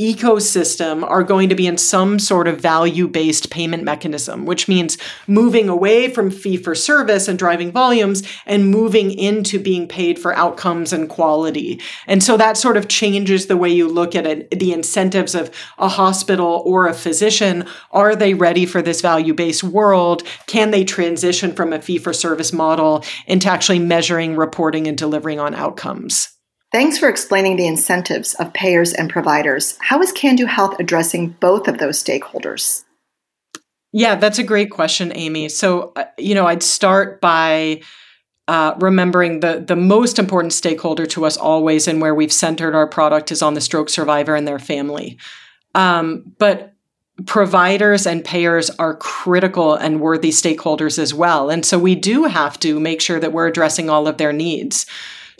ecosystem 0.00 1.02
are 1.02 1.22
going 1.22 1.50
to 1.50 1.54
be 1.54 1.66
in 1.66 1.76
some 1.76 2.18
sort 2.18 2.48
of 2.48 2.58
value 2.58 3.06
based 3.06 3.50
payment 3.50 3.84
mechanism, 3.84 4.46
which 4.46 4.66
means 4.66 4.96
moving 5.26 5.68
away 5.68 6.08
from 6.08 6.30
fee 6.30 6.56
for 6.56 6.74
service 6.74 7.28
and 7.28 7.38
driving 7.38 7.70
volumes 7.70 8.22
and 8.46 8.70
moving 8.70 9.10
into 9.10 9.58
being 9.58 9.86
paid 9.86 10.18
for 10.18 10.34
outcomes 10.34 10.92
and 10.92 11.10
quality. 11.10 11.80
And 12.06 12.22
so 12.22 12.38
that 12.38 12.56
sort 12.56 12.78
of 12.78 12.88
changes 12.88 13.46
the 13.46 13.58
way 13.58 13.68
you 13.68 13.88
look 13.88 14.14
at 14.14 14.26
it, 14.26 14.58
the 14.58 14.72
incentives 14.72 15.34
of 15.34 15.50
a 15.78 15.88
hospital 15.88 16.62
or 16.64 16.86
a 16.86 16.94
physician. 16.94 17.66
Are 17.90 18.16
they 18.16 18.32
ready 18.32 18.64
for 18.64 18.80
this 18.80 19.02
value 19.02 19.34
based 19.34 19.62
world? 19.62 20.22
Can 20.46 20.70
they 20.70 20.84
transition 20.84 21.52
from 21.52 21.74
a 21.74 21.82
fee 21.82 21.98
for 21.98 22.14
service 22.14 22.52
model 22.52 23.04
into 23.26 23.50
actually 23.50 23.80
measuring, 23.80 24.36
reporting, 24.36 24.86
and 24.86 24.96
delivering 24.96 25.38
on 25.38 25.54
outcomes? 25.54 26.39
Thanks 26.72 26.98
for 26.98 27.08
explaining 27.08 27.56
the 27.56 27.66
incentives 27.66 28.34
of 28.34 28.52
payers 28.52 28.92
and 28.92 29.10
providers. 29.10 29.76
How 29.80 30.00
is 30.00 30.12
Kandu 30.12 30.46
Health 30.46 30.76
addressing 30.78 31.30
both 31.40 31.66
of 31.66 31.78
those 31.78 32.02
stakeholders? 32.02 32.84
Yeah, 33.92 34.14
that's 34.14 34.38
a 34.38 34.44
great 34.44 34.70
question, 34.70 35.10
Amy. 35.16 35.48
So, 35.48 35.92
uh, 35.96 36.04
you 36.16 36.34
know, 36.36 36.46
I'd 36.46 36.62
start 36.62 37.20
by 37.20 37.82
uh, 38.46 38.74
remembering 38.78 39.40
the 39.40 39.64
the 39.66 39.74
most 39.74 40.18
important 40.18 40.52
stakeholder 40.52 41.06
to 41.06 41.24
us 41.24 41.36
always, 41.36 41.88
and 41.88 42.00
where 42.00 42.14
we've 42.14 42.32
centered 42.32 42.76
our 42.76 42.86
product 42.86 43.32
is 43.32 43.42
on 43.42 43.54
the 43.54 43.60
stroke 43.60 43.88
survivor 43.88 44.36
and 44.36 44.46
their 44.46 44.60
family. 44.60 45.18
Um, 45.74 46.34
but 46.38 46.74
providers 47.26 48.06
and 48.06 48.24
payers 48.24 48.70
are 48.70 48.96
critical 48.96 49.74
and 49.74 50.00
worthy 50.00 50.30
stakeholders 50.30 50.98
as 51.00 51.12
well, 51.12 51.50
and 51.50 51.66
so 51.66 51.78
we 51.78 51.96
do 51.96 52.24
have 52.24 52.60
to 52.60 52.78
make 52.78 53.00
sure 53.00 53.18
that 53.18 53.32
we're 53.32 53.48
addressing 53.48 53.90
all 53.90 54.06
of 54.06 54.18
their 54.18 54.32
needs. 54.32 54.86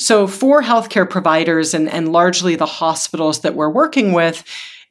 So, 0.00 0.26
for 0.26 0.62
healthcare 0.62 1.08
providers 1.08 1.74
and, 1.74 1.86
and 1.86 2.10
largely 2.10 2.56
the 2.56 2.64
hospitals 2.64 3.40
that 3.40 3.54
we're 3.54 3.68
working 3.68 4.12
with, 4.12 4.42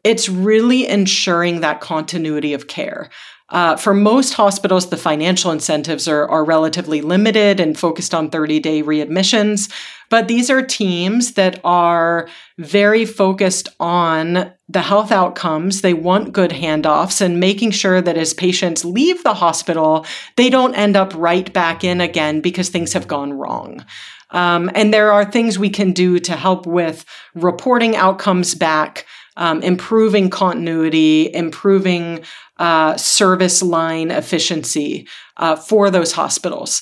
it's 0.03 0.29
really 0.29 0.87
ensuring 0.87 1.61
that 1.61 1.81
continuity 1.81 2.53
of 2.53 2.67
care. 2.67 3.09
Uh, 3.49 3.75
for 3.75 3.95
most 3.95 4.33
hospitals, 4.33 4.91
the 4.91 4.97
financial 4.97 5.49
incentives 5.51 6.07
are, 6.07 6.29
are 6.29 6.45
relatively 6.45 7.01
limited 7.01 7.59
and 7.59 7.79
focused 7.79 8.13
on 8.13 8.29
30 8.29 8.59
day 8.59 8.83
readmissions. 8.83 9.71
But 10.09 10.27
these 10.27 10.51
are 10.51 10.61
teams 10.61 11.33
that 11.33 11.59
are 11.63 12.29
very 12.59 13.05
focused 13.05 13.67
on 13.79 14.51
the 14.67 14.81
health 14.81 15.11
outcomes. 15.11 15.81
They 15.81 15.95
want 15.95 16.33
good 16.33 16.51
handoffs 16.51 17.21
and 17.21 17.39
making 17.39 17.71
sure 17.71 18.01
that 18.01 18.17
as 18.17 18.35
patients 18.35 18.85
leave 18.85 19.23
the 19.23 19.33
hospital, 19.33 20.05
they 20.35 20.51
don't 20.51 20.75
end 20.75 20.95
up 20.95 21.13
right 21.15 21.51
back 21.51 21.83
in 21.83 21.99
again 21.99 22.41
because 22.41 22.69
things 22.69 22.93
have 22.93 23.07
gone 23.07 23.33
wrong. 23.33 23.83
Um, 24.31 24.69
and 24.75 24.93
there 24.93 25.11
are 25.11 25.25
things 25.25 25.57
we 25.57 25.69
can 25.69 25.91
do 25.91 26.19
to 26.19 26.35
help 26.35 26.65
with 26.65 27.05
reporting 27.33 27.95
outcomes 27.95 28.55
back, 28.55 29.05
um, 29.37 29.61
improving 29.63 30.29
continuity, 30.29 31.33
improving 31.33 32.21
uh, 32.57 32.97
service 32.97 33.63
line 33.63 34.11
efficiency 34.11 35.07
uh, 35.37 35.55
for 35.55 35.89
those 35.89 36.11
hospitals. 36.11 36.81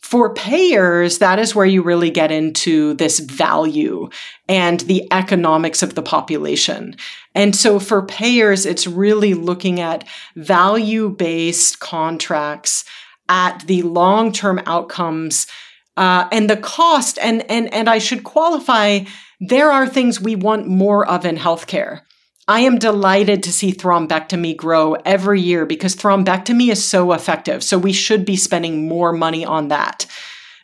For 0.00 0.34
payers, 0.34 1.18
that 1.18 1.38
is 1.38 1.54
where 1.54 1.66
you 1.66 1.82
really 1.82 2.10
get 2.10 2.32
into 2.32 2.94
this 2.94 3.20
value 3.20 4.08
and 4.48 4.80
the 4.80 5.06
economics 5.12 5.84
of 5.84 5.94
the 5.94 6.02
population. 6.02 6.96
And 7.34 7.54
so 7.54 7.78
for 7.78 8.04
payers, 8.04 8.66
it's 8.66 8.88
really 8.88 9.34
looking 9.34 9.78
at 9.78 10.08
value 10.34 11.10
based 11.10 11.78
contracts 11.78 12.84
at 13.28 13.60
the 13.68 13.82
long 13.82 14.32
term 14.32 14.60
outcomes 14.66 15.46
uh, 16.00 16.26
and 16.32 16.48
the 16.48 16.56
cost. 16.56 17.18
And, 17.20 17.48
and, 17.50 17.72
and 17.72 17.88
I 17.88 17.98
should 17.98 18.24
qualify 18.24 19.00
there 19.38 19.70
are 19.70 19.86
things 19.86 20.20
we 20.20 20.34
want 20.34 20.66
more 20.66 21.06
of 21.06 21.24
in 21.24 21.36
healthcare. 21.36 22.00
I 22.48 22.60
am 22.60 22.78
delighted 22.78 23.42
to 23.44 23.52
see 23.52 23.72
thrombectomy 23.72 24.56
grow 24.56 24.94
every 25.04 25.40
year 25.40 25.66
because 25.66 25.94
thrombectomy 25.94 26.70
is 26.70 26.84
so 26.84 27.12
effective. 27.12 27.62
So 27.62 27.78
we 27.78 27.92
should 27.92 28.24
be 28.24 28.36
spending 28.36 28.88
more 28.88 29.12
money 29.12 29.44
on 29.44 29.68
that. 29.68 30.06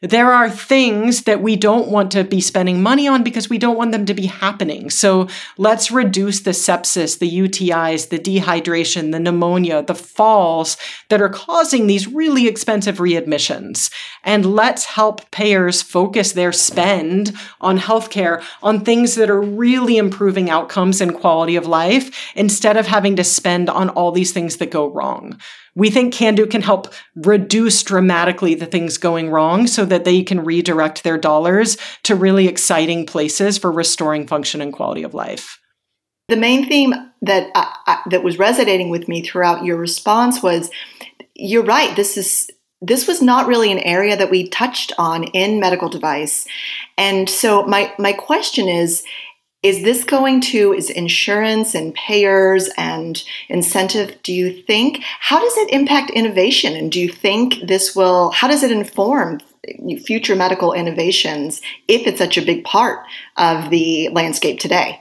There 0.08 0.32
are 0.32 0.48
things 0.48 1.22
that 1.22 1.42
we 1.42 1.56
don't 1.56 1.88
want 1.88 2.12
to 2.12 2.22
be 2.22 2.40
spending 2.40 2.80
money 2.80 3.08
on 3.08 3.24
because 3.24 3.50
we 3.50 3.58
don't 3.58 3.76
want 3.76 3.90
them 3.90 4.06
to 4.06 4.14
be 4.14 4.26
happening. 4.26 4.88
So 4.88 5.26
let's 5.58 5.90
reduce 5.90 6.40
the 6.40 6.52
sepsis, 6.52 7.18
the 7.18 7.28
UTIs, 7.28 8.10
the 8.10 8.18
dehydration, 8.20 9.10
the 9.10 9.18
pneumonia, 9.18 9.82
the 9.82 9.96
falls 9.96 10.76
that 11.08 11.20
are 11.20 11.28
causing 11.28 11.88
these 11.88 12.06
really 12.06 12.46
expensive 12.46 12.98
readmissions. 12.98 13.90
And 14.22 14.54
let's 14.54 14.84
help 14.84 15.28
payers 15.32 15.82
focus 15.82 16.32
their 16.32 16.52
spend 16.52 17.36
on 17.60 17.80
healthcare 17.80 18.44
on 18.62 18.84
things 18.84 19.16
that 19.16 19.28
are 19.28 19.42
really 19.42 19.96
improving 19.96 20.50
outcomes 20.50 21.00
and 21.00 21.16
quality 21.16 21.56
of 21.56 21.66
life 21.66 22.32
instead 22.36 22.76
of 22.76 22.86
having 22.86 23.16
to 23.16 23.24
spend 23.24 23.68
on 23.68 23.88
all 23.90 24.12
these 24.12 24.30
things 24.30 24.58
that 24.58 24.70
go 24.70 24.88
wrong. 24.88 25.36
We 25.76 25.90
think 25.90 26.12
Kandu 26.14 26.50
can 26.50 26.62
help 26.62 26.92
reduce 27.14 27.82
dramatically 27.82 28.54
the 28.54 28.66
things 28.66 28.96
going 28.98 29.30
wrong 29.30 29.66
so 29.66 29.84
that 29.84 30.04
they 30.04 30.22
can 30.22 30.44
redirect 30.44 31.04
their 31.04 31.18
dollars 31.18 31.76
to 32.04 32.16
really 32.16 32.48
exciting 32.48 33.06
places 33.06 33.58
for 33.58 33.70
restoring 33.70 34.26
function 34.26 34.60
and 34.60 34.72
quality 34.72 35.04
of 35.04 35.14
life. 35.14 35.60
The 36.28 36.36
main 36.36 36.66
theme 36.68 36.94
that 37.22 37.50
I, 37.54 38.00
that 38.10 38.24
was 38.24 38.38
resonating 38.38 38.90
with 38.90 39.06
me 39.06 39.22
throughout 39.22 39.64
your 39.64 39.76
response 39.76 40.42
was 40.42 40.70
you're 41.34 41.62
right 41.62 41.94
this 41.94 42.16
is 42.16 42.48
this 42.82 43.06
was 43.06 43.22
not 43.22 43.46
really 43.46 43.72
an 43.72 43.78
area 43.78 44.16
that 44.16 44.30
we 44.30 44.48
touched 44.48 44.92
on 44.98 45.24
in 45.24 45.60
medical 45.60 45.88
device. 45.88 46.46
And 46.98 47.28
so 47.28 47.64
my 47.64 47.92
my 47.98 48.12
question 48.12 48.68
is 48.68 49.02
is 49.62 49.82
this 49.82 50.04
going 50.04 50.40
to 50.40 50.72
is 50.72 50.90
insurance 50.90 51.74
and 51.74 51.94
payers 51.94 52.68
and 52.76 53.24
incentive 53.48 54.22
do 54.22 54.32
you 54.32 54.62
think 54.62 55.02
how 55.20 55.40
does 55.40 55.56
it 55.56 55.70
impact 55.70 56.10
innovation? 56.10 56.74
And 56.74 56.92
do 56.92 57.00
you 57.00 57.08
think 57.08 57.66
this 57.66 57.96
will 57.96 58.30
how 58.30 58.48
does 58.48 58.62
it 58.62 58.70
inform 58.70 59.40
future 60.04 60.36
medical 60.36 60.72
innovations 60.72 61.60
if 61.88 62.06
it's 62.06 62.18
such 62.18 62.38
a 62.38 62.44
big 62.44 62.64
part 62.64 63.04
of 63.36 63.70
the 63.70 64.08
landscape 64.10 64.60
today 64.60 65.00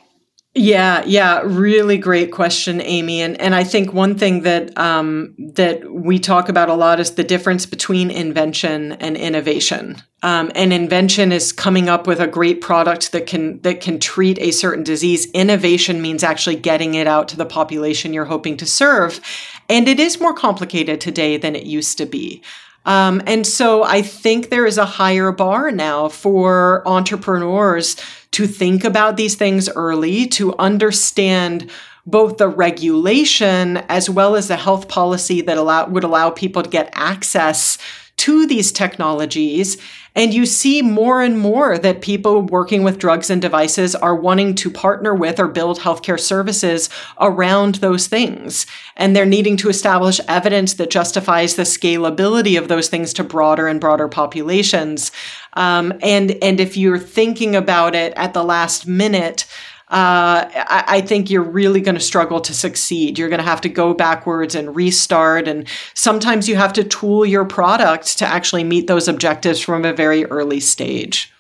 yeah, 0.58 1.04
yeah, 1.06 1.42
really 1.44 1.98
great 1.98 2.32
question, 2.32 2.80
Amy. 2.82 3.22
And 3.22 3.40
and 3.42 3.54
I 3.54 3.66
think 3.66 3.92
one 3.92 4.18
thing 4.18 4.44
that 4.44 4.76
um, 4.78 5.36
that 5.38 5.92
we 5.92 6.18
talk 6.18 6.48
about 6.48 6.70
a 6.70 6.74
lot 6.74 7.02
is 7.02 7.16
the 7.16 7.26
difference 7.26 7.66
between 7.66 8.10
invention 8.10 8.94
and 8.94 9.18
innovation. 9.18 10.02
Um, 10.24 10.54
and 10.56 10.72
invention 10.72 11.34
is 11.34 11.52
coming 11.52 11.90
up 11.90 12.08
with 12.08 12.22
a 12.22 12.28
great 12.28 12.62
product 12.62 13.12
that 13.12 13.28
can 13.28 13.60
that 13.64 13.82
can 13.82 14.00
treat 14.00 14.40
a 14.40 14.52
certain 14.52 14.86
disease. 14.86 15.30
Innovation 15.32 16.02
means 16.02 16.24
actually 16.24 16.56
getting 16.56 16.94
it 16.94 17.06
out 17.06 17.28
to 17.30 17.38
the 17.38 17.46
population 17.46 18.14
you're 18.14 18.24
hoping 18.24 18.56
to 18.56 18.66
serve, 18.66 19.20
and 19.68 19.90
it 19.90 20.00
is 20.00 20.22
more 20.22 20.34
complicated 20.34 21.02
today 21.02 21.36
than 21.36 21.58
it 21.58 21.66
used 21.66 21.98
to 21.98 22.06
be. 22.06 22.42
Um, 22.86 23.22
and 23.26 23.46
so 23.46 23.84
I 23.84 24.02
think 24.04 24.50
there 24.50 24.66
is 24.66 24.78
a 24.78 24.86
higher 24.86 25.32
bar 25.32 25.72
now 25.72 26.08
for 26.08 26.88
entrepreneurs 26.88 27.98
to 28.36 28.46
think 28.46 28.84
about 28.84 29.16
these 29.16 29.36
things 29.36 29.70
early, 29.78 30.28
to 30.28 30.54
understand 30.58 31.72
both 32.06 32.36
the 32.36 32.50
regulation 32.50 33.78
as 33.88 34.10
well 34.10 34.36
as 34.36 34.50
the 34.50 34.58
health 34.58 34.90
policy 34.90 35.40
that 35.40 35.58
allow, 35.58 35.88
would 35.88 36.04
allow 36.04 36.30
people 36.30 36.62
to 36.62 36.70
get 36.70 36.90
access 36.92 37.78
to 38.18 38.48
these 38.48 38.72
technologies. 38.72 39.78
And 40.16 40.34
you 40.34 40.46
see 40.46 40.82
more 40.82 41.22
and 41.22 41.38
more 41.38 41.78
that 41.78 42.02
people 42.02 42.42
working 42.42 42.84
with 42.84 42.98
drugs 42.98 43.30
and 43.30 43.42
devices 43.42 43.96
are 43.96 44.16
wanting 44.16 44.56
to 44.56 44.72
partner 44.72 45.14
with 45.14 45.40
or 45.40 45.50
build 45.50 45.80
healthcare 45.80 46.20
services 46.20 46.90
around 47.20 47.76
those 47.76 48.08
things. 48.08 48.66
And 48.96 49.14
they're 49.14 49.26
needing 49.26 49.58
to 49.58 49.70
establish 49.70 50.22
evidence 50.30 50.76
that 50.76 50.90
justifies 50.90 51.56
the 51.56 51.64
scalability 51.64 52.58
of 52.58 52.70
those 52.70 52.88
things 52.88 53.12
to 53.14 53.24
broader 53.24 53.68
and 53.68 53.82
broader 53.82 54.08
populations. 54.08 55.12
Um, 55.54 55.94
and, 56.02 56.32
and 56.42 56.62
if 56.62 56.78
you're 56.78 57.00
thinking 57.00 57.56
about 57.56 57.96
it 57.96 58.14
at 58.16 58.34
the 58.34 58.44
last 58.44 58.88
minute, 58.88 59.46
uh, 59.90 60.50
I, 60.54 60.84
I, 60.88 61.02
think 61.02 61.30
you're 61.30 61.44
really 61.44 61.80
going 61.80 61.94
to 61.94 62.02
struggle 62.02 62.42
to 62.42 62.56
succeed. 62.56 63.20
You're 63.20 63.30
going 63.30 63.40
to 63.40 63.46
have 63.46 63.62
to 63.62 63.70
go 63.70 63.94
backwards 63.94 64.56
and 64.56 64.76
restart. 64.76 65.48
And 65.48 65.68
sometimes 65.94 66.50
you 66.50 66.56
have 66.56 66.74
to 66.74 66.84
tool 66.84 67.24
your 67.24 67.46
product 67.46 68.18
to 68.18 68.26
actually 68.26 68.64
meet 68.64 68.88
those 68.88 69.08
objectives 69.08 69.60
from 69.60 69.86
a 69.86 69.94
very 69.94 70.26
early 70.26 70.60
stage. 70.60 71.32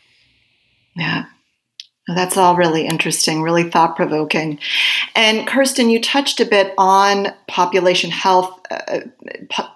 Yeah. 0.95 1.25
That's 2.07 2.37
all 2.37 2.55
really 2.55 2.85
interesting, 2.85 3.41
really 3.41 3.67
thought 3.67 3.95
provoking. 3.95 4.59
And 5.15 5.47
Kirsten, 5.47 5.89
you 5.89 5.99
touched 5.99 6.39
a 6.39 6.45
bit 6.45 6.71
on 6.77 7.29
population 7.47 8.11
health, 8.11 8.59
uh, 8.69 8.99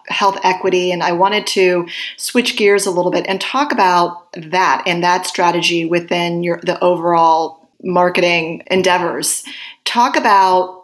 health 0.09 0.38
equity, 0.43 0.91
and 0.91 1.01
I 1.01 1.13
wanted 1.13 1.47
to 1.47 1.88
switch 2.17 2.55
gears 2.55 2.85
a 2.85 2.91
little 2.91 3.11
bit 3.11 3.25
and 3.27 3.41
talk 3.41 3.71
about 3.71 4.31
that 4.33 4.83
and 4.85 5.03
that 5.03 5.25
strategy 5.25 5.85
within 5.85 6.43
your 6.43 6.59
the 6.61 6.79
overall 6.83 7.59
marketing 7.83 8.63
endeavors. 8.67 9.43
Talk 9.86 10.15
about 10.15 10.83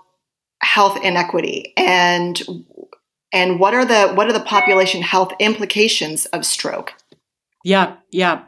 health 0.62 0.98
inequity 1.04 1.74
and 1.78 2.42
and 3.32 3.60
what 3.60 3.74
are 3.74 3.86
the 3.86 4.14
what 4.14 4.28
are 4.28 4.34
the 4.34 4.40
population 4.40 5.02
health 5.02 5.32
implications 5.40 6.26
of 6.28 6.46
stroke? 6.46 6.94
Yeah 7.64 7.96
yeah. 8.12 8.44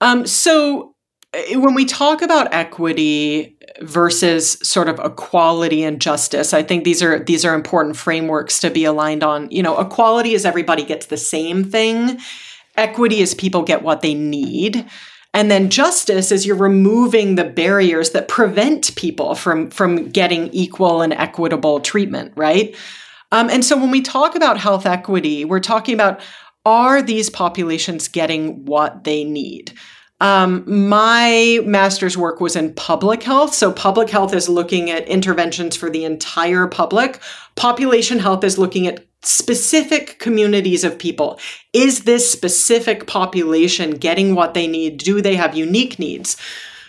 Um, 0.00 0.26
so 0.26 0.94
eh, 1.32 1.56
when 1.56 1.74
we 1.74 1.84
talk 1.84 2.22
about 2.22 2.52
equity 2.52 3.56
versus 3.80 4.52
sort 4.62 4.88
of 4.88 4.98
equality 5.00 5.82
and 5.82 6.00
justice 6.00 6.54
i 6.54 6.62
think 6.62 6.84
these 6.84 7.02
are 7.02 7.18
these 7.18 7.44
are 7.44 7.54
important 7.54 7.94
frameworks 7.94 8.60
to 8.60 8.70
be 8.70 8.84
aligned 8.84 9.24
on. 9.24 9.50
You 9.50 9.62
know 9.62 9.78
equality 9.78 10.34
is 10.34 10.44
everybody 10.44 10.84
gets 10.84 11.06
the 11.06 11.16
same 11.16 11.64
thing. 11.64 12.20
Equity 12.76 13.20
is 13.20 13.34
people 13.34 13.62
get 13.62 13.82
what 13.82 14.02
they 14.02 14.12
need 14.14 14.86
and 15.36 15.50
then 15.50 15.68
justice 15.68 16.32
is 16.32 16.46
you're 16.46 16.56
removing 16.56 17.34
the 17.34 17.44
barriers 17.44 18.12
that 18.12 18.26
prevent 18.26 18.96
people 18.96 19.34
from, 19.34 19.68
from 19.68 20.08
getting 20.08 20.46
equal 20.48 21.02
and 21.02 21.12
equitable 21.12 21.78
treatment, 21.80 22.32
right? 22.36 22.74
Um, 23.32 23.50
and 23.50 23.62
so 23.62 23.76
when 23.76 23.90
we 23.90 24.00
talk 24.00 24.34
about 24.34 24.56
health 24.56 24.86
equity, 24.86 25.44
we're 25.44 25.60
talking 25.60 25.92
about 25.92 26.22
are 26.64 27.02
these 27.02 27.28
populations 27.28 28.08
getting 28.08 28.64
what 28.64 29.04
they 29.04 29.24
need? 29.24 29.74
Um, 30.22 30.64
my 30.66 31.60
master's 31.66 32.16
work 32.16 32.40
was 32.40 32.56
in 32.56 32.72
public 32.72 33.22
health. 33.22 33.52
So, 33.52 33.70
public 33.70 34.08
health 34.08 34.32
is 34.32 34.48
looking 34.48 34.90
at 34.90 35.06
interventions 35.06 35.76
for 35.76 35.90
the 35.90 36.06
entire 36.06 36.66
public. 36.66 37.20
Population 37.54 38.18
health 38.18 38.42
is 38.42 38.56
looking 38.56 38.86
at 38.86 39.04
specific 39.26 40.18
communities 40.18 40.84
of 40.84 40.98
people. 40.98 41.38
Is 41.72 42.04
this 42.04 42.30
specific 42.30 43.06
population 43.06 43.92
getting 43.92 44.34
what 44.34 44.54
they 44.54 44.66
need? 44.66 44.98
Do 44.98 45.20
they 45.20 45.36
have 45.36 45.56
unique 45.56 45.98
needs? 45.98 46.36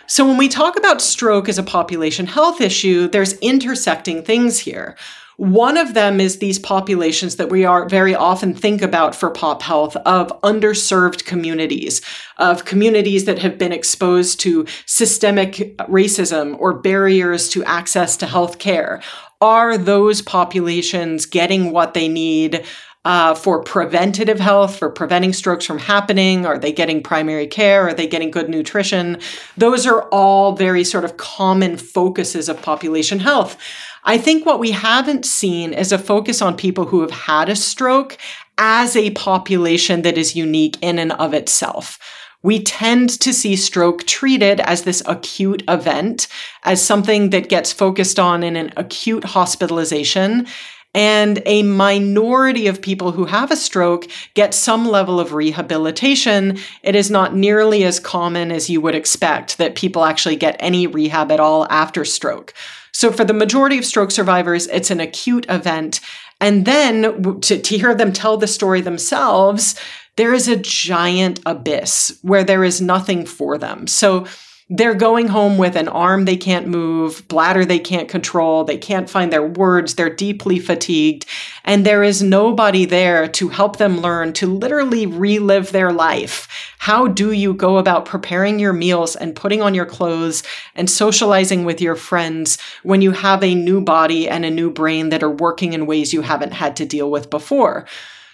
So, 0.06 0.26
when 0.26 0.38
we 0.38 0.48
talk 0.48 0.78
about 0.78 1.02
stroke 1.02 1.48
as 1.48 1.58
a 1.58 1.62
population 1.62 2.26
health 2.26 2.62
issue, 2.62 3.08
there's 3.08 3.34
intersecting 3.40 4.22
things 4.22 4.58
here. 4.58 4.96
One 5.38 5.76
of 5.76 5.94
them 5.94 6.18
is 6.18 6.38
these 6.38 6.58
populations 6.58 7.36
that 7.36 7.48
we 7.48 7.64
are 7.64 7.88
very 7.88 8.12
often 8.12 8.54
think 8.54 8.82
about 8.82 9.14
for 9.14 9.30
pop 9.30 9.62
health 9.62 9.94
of 9.98 10.28
underserved 10.40 11.26
communities, 11.26 12.00
of 12.38 12.64
communities 12.64 13.24
that 13.26 13.38
have 13.38 13.56
been 13.56 13.70
exposed 13.70 14.40
to 14.40 14.66
systemic 14.84 15.76
racism 15.86 16.58
or 16.58 16.80
barriers 16.80 17.48
to 17.50 17.62
access 17.62 18.16
to 18.16 18.26
health 18.26 18.58
care. 18.58 19.00
Are 19.40 19.78
those 19.78 20.20
populations 20.20 21.26
getting 21.26 21.70
what 21.70 21.94
they 21.94 22.08
need? 22.08 22.64
Uh, 23.04 23.32
for 23.32 23.62
preventative 23.62 24.40
health, 24.40 24.76
for 24.76 24.90
preventing 24.90 25.32
strokes 25.32 25.64
from 25.64 25.78
happening? 25.78 26.44
Are 26.44 26.58
they 26.58 26.72
getting 26.72 27.02
primary 27.02 27.46
care? 27.46 27.86
Are 27.88 27.94
they 27.94 28.06
getting 28.06 28.30
good 28.30 28.50
nutrition? 28.50 29.18
Those 29.56 29.86
are 29.86 30.02
all 30.08 30.56
very 30.56 30.84
sort 30.84 31.04
of 31.04 31.16
common 31.16 31.78
focuses 31.78 32.50
of 32.50 32.60
population 32.60 33.20
health. 33.20 33.56
I 34.04 34.18
think 34.18 34.44
what 34.44 34.58
we 34.58 34.72
haven't 34.72 35.24
seen 35.24 35.72
is 35.72 35.92
a 35.92 35.98
focus 35.98 36.42
on 36.42 36.56
people 36.56 36.86
who 36.86 37.00
have 37.00 37.12
had 37.12 37.48
a 37.48 37.56
stroke 37.56 38.18
as 38.58 38.96
a 38.96 39.10
population 39.12 40.02
that 40.02 40.18
is 40.18 40.36
unique 40.36 40.76
in 40.82 40.98
and 40.98 41.12
of 41.12 41.32
itself. 41.32 41.98
We 42.42 42.62
tend 42.62 43.10
to 43.20 43.32
see 43.32 43.56
stroke 43.56 44.06
treated 44.06 44.60
as 44.60 44.82
this 44.82 45.02
acute 45.06 45.62
event, 45.68 46.28
as 46.62 46.80
something 46.80 47.30
that 47.30 47.48
gets 47.48 47.72
focused 47.72 48.18
on 48.18 48.42
in 48.42 48.56
an 48.56 48.72
acute 48.76 49.24
hospitalization. 49.24 50.46
And 50.94 51.42
a 51.44 51.62
minority 51.64 52.66
of 52.66 52.80
people 52.80 53.12
who 53.12 53.26
have 53.26 53.50
a 53.50 53.56
stroke 53.56 54.06
get 54.34 54.54
some 54.54 54.88
level 54.88 55.20
of 55.20 55.34
rehabilitation. 55.34 56.58
It 56.82 56.94
is 56.94 57.10
not 57.10 57.34
nearly 57.34 57.84
as 57.84 58.00
common 58.00 58.50
as 58.50 58.70
you 58.70 58.80
would 58.80 58.94
expect 58.94 59.58
that 59.58 59.74
people 59.74 60.04
actually 60.04 60.36
get 60.36 60.56
any 60.60 60.86
rehab 60.86 61.30
at 61.30 61.40
all 61.40 61.66
after 61.70 62.04
stroke. 62.04 62.54
So 62.92 63.12
for 63.12 63.24
the 63.24 63.34
majority 63.34 63.78
of 63.78 63.84
stroke 63.84 64.10
survivors, 64.10 64.66
it's 64.68 64.90
an 64.90 64.98
acute 64.98 65.44
event. 65.48 66.00
And 66.40 66.64
then 66.64 67.40
to, 67.42 67.60
to 67.60 67.78
hear 67.78 67.94
them 67.94 68.12
tell 68.12 68.36
the 68.36 68.46
story 68.46 68.80
themselves, 68.80 69.78
there 70.18 70.34
is 70.34 70.48
a 70.48 70.56
giant 70.56 71.38
abyss 71.46 72.18
where 72.22 72.42
there 72.42 72.64
is 72.64 72.80
nothing 72.80 73.24
for 73.24 73.56
them. 73.56 73.86
So 73.86 74.26
they're 74.68 74.92
going 74.92 75.28
home 75.28 75.58
with 75.58 75.76
an 75.76 75.86
arm 75.86 76.24
they 76.24 76.36
can't 76.36 76.66
move, 76.66 77.26
bladder 77.28 77.64
they 77.64 77.78
can't 77.78 78.08
control, 78.08 78.64
they 78.64 78.76
can't 78.76 79.08
find 79.08 79.32
their 79.32 79.46
words, 79.46 79.94
they're 79.94 80.14
deeply 80.14 80.58
fatigued, 80.58 81.24
and 81.64 81.86
there 81.86 82.02
is 82.02 82.20
nobody 82.20 82.84
there 82.84 83.28
to 83.28 83.48
help 83.48 83.76
them 83.76 84.00
learn 84.00 84.32
to 84.32 84.48
literally 84.48 85.06
relive 85.06 85.70
their 85.70 85.92
life. 85.92 86.48
How 86.78 87.06
do 87.06 87.30
you 87.30 87.54
go 87.54 87.78
about 87.78 88.04
preparing 88.04 88.58
your 88.58 88.72
meals 88.72 89.14
and 89.14 89.36
putting 89.36 89.62
on 89.62 89.72
your 89.72 89.86
clothes 89.86 90.42
and 90.74 90.90
socializing 90.90 91.64
with 91.64 91.80
your 91.80 91.94
friends 91.94 92.58
when 92.82 93.02
you 93.02 93.12
have 93.12 93.44
a 93.44 93.54
new 93.54 93.80
body 93.80 94.28
and 94.28 94.44
a 94.44 94.50
new 94.50 94.68
brain 94.68 95.10
that 95.10 95.22
are 95.22 95.30
working 95.30 95.74
in 95.74 95.86
ways 95.86 96.12
you 96.12 96.22
haven't 96.22 96.52
had 96.52 96.74
to 96.76 96.84
deal 96.84 97.08
with 97.08 97.30
before? 97.30 97.86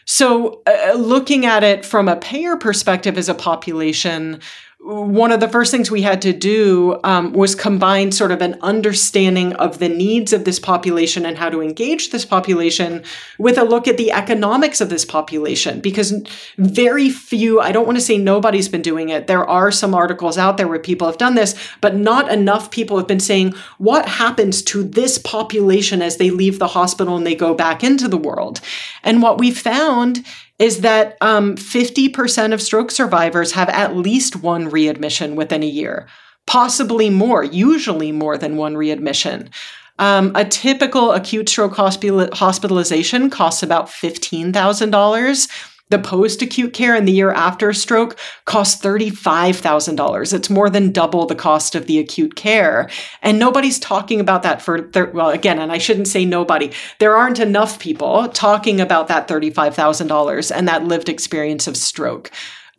So, 0.07 0.63
uh, 0.67 0.95
looking 0.95 1.47
at 1.47 1.63
it 1.63 1.85
from 1.85 2.09
a 2.09 2.17
payer 2.17 2.57
perspective 2.57 3.17
as 3.17 3.29
a 3.29 3.35
population, 3.35 4.41
one 4.85 5.33
of 5.33 5.41
the 5.41 5.49
first 5.49 5.71
things 5.71 5.91
we 5.91 6.03
had 6.03 6.21
to 6.21 6.35
do 6.35 7.01
um, 7.05 7.33
was 7.33 7.55
combine 7.55 8.13
sort 8.13 8.31
of 8.31 8.43
an 8.43 8.59
understanding 8.61 9.55
of 9.55 9.79
the 9.79 9.89
needs 9.89 10.31
of 10.35 10.45
this 10.45 10.59
population 10.59 11.25
and 11.25 11.39
how 11.39 11.49
to 11.49 11.63
engage 11.63 12.11
this 12.11 12.27
population 12.27 13.03
with 13.39 13.57
a 13.57 13.65
look 13.65 13.89
at 13.89 13.97
the 13.97 14.13
economics 14.13 14.83
of 14.83 14.91
this 14.91 15.07
population. 15.07 15.81
Because 15.81 16.13
very 16.59 17.09
few 17.09 17.61
i 17.61 17.73
don't 17.73 17.87
want 17.87 17.97
to 17.97 18.05
say 18.05 18.19
nobody's 18.19 18.69
been 18.69 18.83
doing 18.83 19.09
it. 19.09 19.27
There 19.27 19.49
are 19.49 19.73
some 19.73 19.95
articles 19.95 20.37
out 20.37 20.59
there 20.59 20.69
where 20.69 20.79
people 20.79 21.07
have 21.07 21.17
done 21.17 21.35
this 21.35 21.55
but 21.81 21.97
not 21.97 22.31
enough 22.31 22.71
people 22.71 22.99
have 22.99 23.09
been 23.09 23.21
saying 23.21 23.55
what 23.79 24.07
happens 24.07 24.63
to 24.65 24.85
this 24.85 25.17
population 25.17 26.03
as 26.03 26.19
they 26.19 26.31
leave 26.31 26.59
the 26.59 26.69
hospital 26.69 27.17
and 27.17 27.27
they 27.27 27.35
go 27.35 27.55
back 27.55 27.83
into 27.83 28.07
the 28.07 28.19
world? 28.19 28.61
And 29.03 29.23
what 29.23 29.39
we 29.39 29.51
found 29.51 30.27
is 30.59 30.81
that 30.81 31.17
um, 31.21 31.57
50% 31.57 32.53
of 32.53 32.63
stroke 32.63 32.91
survivors 32.91 33.53
have 33.53 33.69
at 33.71 33.97
least 33.97 34.37
one 34.37 34.69
readmission 34.69 35.37
within 35.37 35.63
a 35.63 35.67
year, 35.67 36.07
possibly 36.47 37.11
more, 37.11 37.43
usually 37.43 38.13
more 38.13 38.39
than 38.39 38.57
one 38.57 38.77
readmission. 38.77 39.51
Um, 39.99 40.33
a 40.35 40.45
typical 40.45 41.13
acute 41.13 41.49
stroke 41.49 41.75
hospital- 41.75 42.29
hospitalization 42.33 43.31
costs 43.31 43.63
about 43.63 43.87
$15,000 43.87 45.74
the 45.91 45.99
post 45.99 46.41
acute 46.43 46.73
care 46.73 46.97
in 46.97 47.05
the 47.05 47.13
year 47.13 47.31
after 47.31 47.69
a 47.69 47.75
stroke 47.75 48.19
costs 48.47 48.83
$35,000. 48.83 50.33
It's 50.33 50.51
more 50.51 50.71
than 50.71 50.93
double 50.93 51.27
the 51.27 51.35
cost 51.35 51.75
of 51.75 51.87
the 51.87 51.99
acute 51.99 52.37
care. 52.37 52.89
And 53.23 53.39
nobody's 53.39 53.79
talking 53.79 54.19
about 54.19 54.43
that 54.45 54.63
for, 54.63 54.91
thir- 54.91 55.11
well, 55.11 55.31
again, 55.31 55.59
and 55.59 55.71
I 55.71 55.79
shouldn't 55.79 56.09
say 56.09 56.25
nobody. 56.25 56.73
There 57.01 57.15
aren't 57.15 57.39
enough 57.39 57.79
people 57.79 58.29
talking 58.29 58.81
about 58.81 59.09
that 59.09 59.29
$35,000 59.29 60.53
and 60.55 60.69
that 60.69 60.85
lived 60.85 61.09
experience 61.09 61.67
of 61.67 61.77
stroke. 61.77 62.31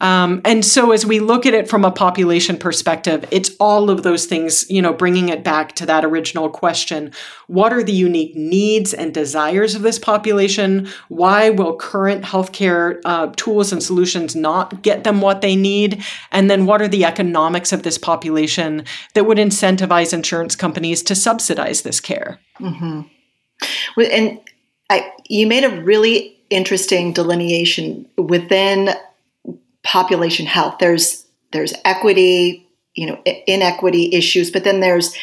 Um, 0.02 0.42
and 0.44 0.66
so 0.66 0.92
as 0.92 1.06
we 1.06 1.20
look 1.20 1.46
at 1.46 1.54
it 1.54 1.70
from 1.70 1.86
a 1.86 1.92
population 1.92 2.58
perspective, 2.58 3.26
it's 3.32 3.52
all 3.60 3.90
of 3.90 4.04
those 4.04 4.26
things, 4.26 4.70
you 4.70 4.82
know, 4.82 4.94
bringing 4.94 5.30
it 5.30 5.44
back 5.44 5.74
to 5.76 5.86
that 5.86 6.04
original 6.04 6.50
question. 6.50 7.12
What 7.48 7.72
are 7.72 7.84
the 7.84 7.94
unique 7.94 8.36
needs 8.36 8.94
and 8.94 9.14
desires 9.14 9.76
of 9.76 9.84
this 9.84 9.98
population? 9.98 10.90
Why 11.08 11.50
will 11.50 11.76
current 11.78 12.24
healthcare 12.24 13.00
uh, 13.06 13.32
tools 13.38 13.72
and 13.72 13.82
solutions 13.82 14.36
not 14.36 14.82
get 14.82 15.04
them 15.04 15.22
what 15.22 15.42
they 15.42 15.56
need? 15.56 16.04
And 16.32 16.50
then 16.50 16.66
what 16.66 16.82
are 16.82 16.88
the 16.88 17.06
economics 17.06 17.72
of 17.72 17.84
this 17.84 17.98
population 17.98 18.84
that 19.14 19.26
would 19.26 19.38
incentivize 19.38 20.14
insurance 20.14 20.56
companies 20.56 21.04
to 21.04 21.16
subsidize 21.16 21.84
this 21.84 22.00
care? 22.00 22.40
Mm-hmm. 22.60 23.02
And 24.12 24.40
I, 24.90 25.12
you 25.30 25.48
made 25.48 25.64
a 25.64 25.82
really 25.82 26.38
interesting 26.50 27.14
delineation 27.14 28.06
within 28.18 28.90
population 29.86 30.46
health. 30.46 30.76
There's 30.80 31.26
there's 31.52 31.74
equity, 31.86 32.68
you 32.96 33.08
know, 33.08 33.22
inequity 33.48 34.14
issues, 34.14 34.52
but 34.52 34.66
then 34.66 34.82
there's 34.82 35.16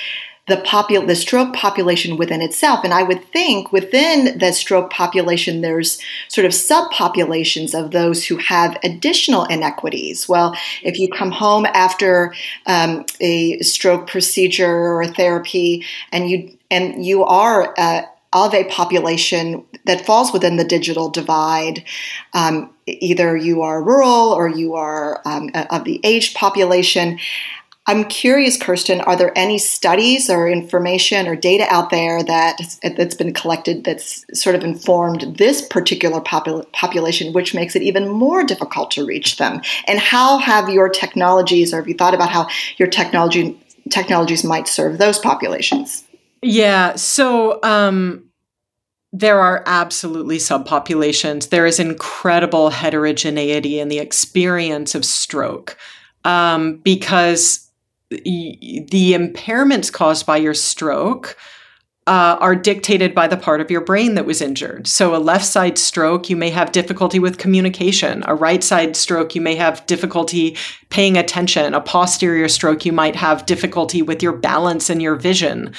the 0.49 0.57
popul- 0.57 1.07
the 1.07 1.15
stroke 1.15 1.55
population 1.55 2.17
within 2.17 2.43
itself. 2.43 2.81
And 2.83 2.93
I 2.93 3.03
would 3.03 3.25
think 3.33 3.71
within 3.71 4.39
the 4.39 4.53
stroke 4.53 4.91
population, 4.91 5.61
there's 5.61 6.01
sort 6.29 6.45
of 6.45 6.53
subpopulations 6.53 7.79
of 7.79 7.93
those 7.93 8.27
who 8.27 8.39
have 8.39 8.77
additional 8.83 9.45
inequities. 9.45 10.29
Well, 10.29 10.57
if 10.83 10.99
you 10.99 11.09
come 11.09 11.31
home 11.31 11.67
after 11.67 12.35
um, 12.67 13.05
a 13.21 13.61
stroke 13.61 14.09
procedure 14.09 14.95
or 14.95 15.07
therapy, 15.07 15.85
and 16.11 16.29
you 16.29 16.57
and 16.71 17.05
you 17.05 17.25
are 17.25 17.75
uh, 17.79 18.03
of 18.33 18.55
a 18.55 18.65
population 18.65 19.65
that 19.85 20.07
falls 20.07 20.33
within 20.33 20.57
the 20.57 20.65
digital 20.65 21.09
divide. 21.11 21.85
Um, 22.33 22.73
either 22.87 23.37
you 23.37 23.63
are 23.63 23.83
rural 23.83 24.33
or 24.33 24.49
you 24.49 24.75
are 24.75 25.21
um, 25.25 25.51
of 25.71 25.85
the 25.85 26.01
aged 26.05 26.37
population. 26.37 27.19
I'm 27.87 28.05
curious, 28.05 28.57
Kirsten, 28.57 29.01
are 29.01 29.17
there 29.17 29.37
any 29.37 29.59
studies 29.59 30.31
or 30.31 30.49
information 30.49 31.27
or 31.27 31.35
data 31.35 31.67
out 31.69 31.91
there 31.91 32.23
that 32.23 32.61
that's 32.97 33.17
been 33.17 33.35
collected 33.35 33.83
that's 33.83 34.25
sort 34.41 34.55
of 34.55 34.63
informed 34.63 35.37
this 35.37 35.67
particular 35.67 36.21
popul- 36.21 36.71
population, 36.73 37.33
which 37.33 37.55
makes 37.55 37.75
it 37.75 37.83
even 37.83 38.09
more 38.09 38.45
difficult 38.45 38.93
to 38.93 39.05
reach 39.05 39.37
them? 39.39 39.63
And 39.89 39.99
how 39.99 40.39
have 40.39 40.69
your 40.69 40.89
technologies, 40.89 41.75
or 41.75 41.79
have 41.79 41.89
you 41.89 41.95
thought 41.95 42.15
about 42.15 42.31
how 42.31 42.47
your 42.77 42.87
technology 42.89 43.59
technologies 43.91 44.45
might 44.45 44.69
serve 44.69 44.99
those 44.99 45.19
populations? 45.19 46.05
Yeah. 46.41 46.95
So 46.95 47.59
um, 47.65 48.31
there 49.13 49.41
are 49.41 49.63
absolutely 49.67 50.39
subpopulations. 50.39 51.51
There 51.51 51.67
is 51.67 51.79
incredible 51.79 52.71
heterogeneity 52.71 53.79
in 53.79 53.89
the 53.89 53.99
experience 53.99 54.95
of 54.95 55.05
stroke 55.05 55.77
um, 56.25 56.79
because 56.79 57.69
the 58.09 59.13
impairments 59.13 59.93
caused 59.93 60.27
by 60.27 60.39
your 60.39 60.55
stroke. 60.55 61.37
Uh, 62.09 62.37
are 62.41 62.57
dictated 62.57 63.15
by 63.15 63.29
the 63.29 63.37
part 63.37 63.61
of 63.61 63.71
your 63.71 63.81
brain 63.81 64.17
that 64.17 64.27
was 64.27 64.41
injured. 64.41 64.89
So, 64.89 65.15
a 65.15 65.19
left 65.23 65.45
side 65.45 65.79
stroke, 65.79 66.29
you 66.29 66.35
may 66.35 66.51
have 66.51 66.73
difficulty 66.73 67.21
with 67.21 67.39
communication. 67.39 68.25
A 68.27 68.35
right 68.35 68.65
side 68.65 68.97
stroke, 68.97 69.37
you 69.37 69.41
may 69.41 69.55
have 69.55 69.87
difficulty 69.87 70.57
paying 70.89 71.17
attention. 71.17 71.75
A 71.75 71.81
posterior 71.81 72.49
stroke, 72.49 72.85
you 72.85 72.93
might 72.93 73.15
have 73.15 73.47
difficulty 73.47 74.03
with 74.03 74.21
your 74.21 74.33
balance 74.33 74.91
and 74.91 75.01
your 75.01 75.15
vision. 75.15 75.73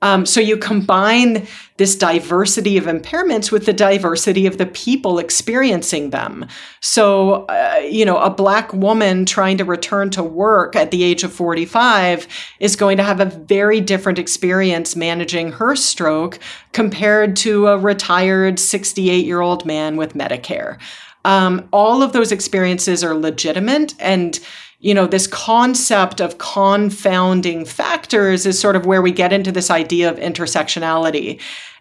Um, 0.00 0.26
so 0.26 0.40
you 0.40 0.56
combine 0.56 1.46
this 1.76 1.96
diversity 1.96 2.76
of 2.76 2.84
impairments 2.84 3.50
with 3.50 3.66
the 3.66 3.72
diversity 3.72 4.46
of 4.46 4.58
the 4.58 4.66
people 4.66 5.18
experiencing 5.18 6.10
them. 6.10 6.46
So, 6.80 7.46
uh, 7.46 7.80
you 7.88 8.04
know, 8.04 8.18
a 8.18 8.30
black 8.30 8.72
woman 8.72 9.26
trying 9.26 9.58
to 9.58 9.64
return 9.64 10.10
to 10.10 10.22
work 10.22 10.76
at 10.76 10.90
the 10.90 11.02
age 11.02 11.24
of 11.24 11.32
45 11.32 12.28
is 12.60 12.76
going 12.76 12.96
to 12.96 13.02
have 13.02 13.20
a 13.20 13.26
very 13.26 13.80
different 13.80 14.18
experience 14.18 14.94
managing 14.94 15.52
her 15.52 15.74
stroke 15.74 16.38
compared 16.72 17.34
to 17.36 17.66
a 17.66 17.78
retired 17.78 18.60
68 18.60 19.24
year 19.24 19.40
old 19.40 19.66
man 19.66 19.96
with 19.96 20.14
Medicare. 20.14 20.78
Um, 21.24 21.68
all 21.72 22.02
of 22.02 22.12
those 22.12 22.32
experiences 22.32 23.02
are 23.02 23.14
legitimate 23.14 23.94
and 23.98 24.38
you 24.80 24.94
know, 24.94 25.06
this 25.06 25.26
concept 25.26 26.20
of 26.20 26.38
confounding 26.38 27.64
factors 27.64 28.46
is 28.46 28.58
sort 28.58 28.76
of 28.76 28.86
where 28.86 29.02
we 29.02 29.10
get 29.10 29.32
into 29.32 29.50
this 29.50 29.70
idea 29.70 30.10
of 30.10 30.18
intersectionality. 30.18 31.40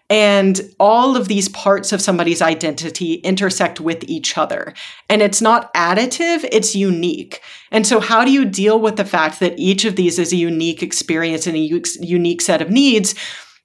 And 0.10 0.62
all 0.80 1.18
of 1.18 1.28
these 1.28 1.50
parts 1.50 1.92
of 1.92 2.02
somebody's 2.02 2.42
identity 2.42 3.16
intersect 3.16 3.82
with 3.82 4.06
each 4.06 4.38
other. 4.38 4.74
And 5.10 5.22
it's 5.22 5.42
not 5.42 5.74
additive, 5.74 6.48
it's 6.50 6.76
unique. 6.76 7.42
And 7.72 7.86
so, 7.86 8.00
how 8.00 8.24
do 8.24 8.32
you 8.32 8.46
deal 8.46 8.80
with 8.80 8.96
the 8.96 9.06
fact 9.06 9.42
that 9.42 9.60
each 9.60 9.84
of 9.84 9.98
these 9.98 10.18
is 10.18 10.32
a 10.32 10.38
unique 10.38 10.82
experience 10.82 11.46
and 11.46 11.58
a 11.58 11.84
unique 12.00 12.42
set 12.42 12.62
of 12.62 12.70
needs? 12.70 13.16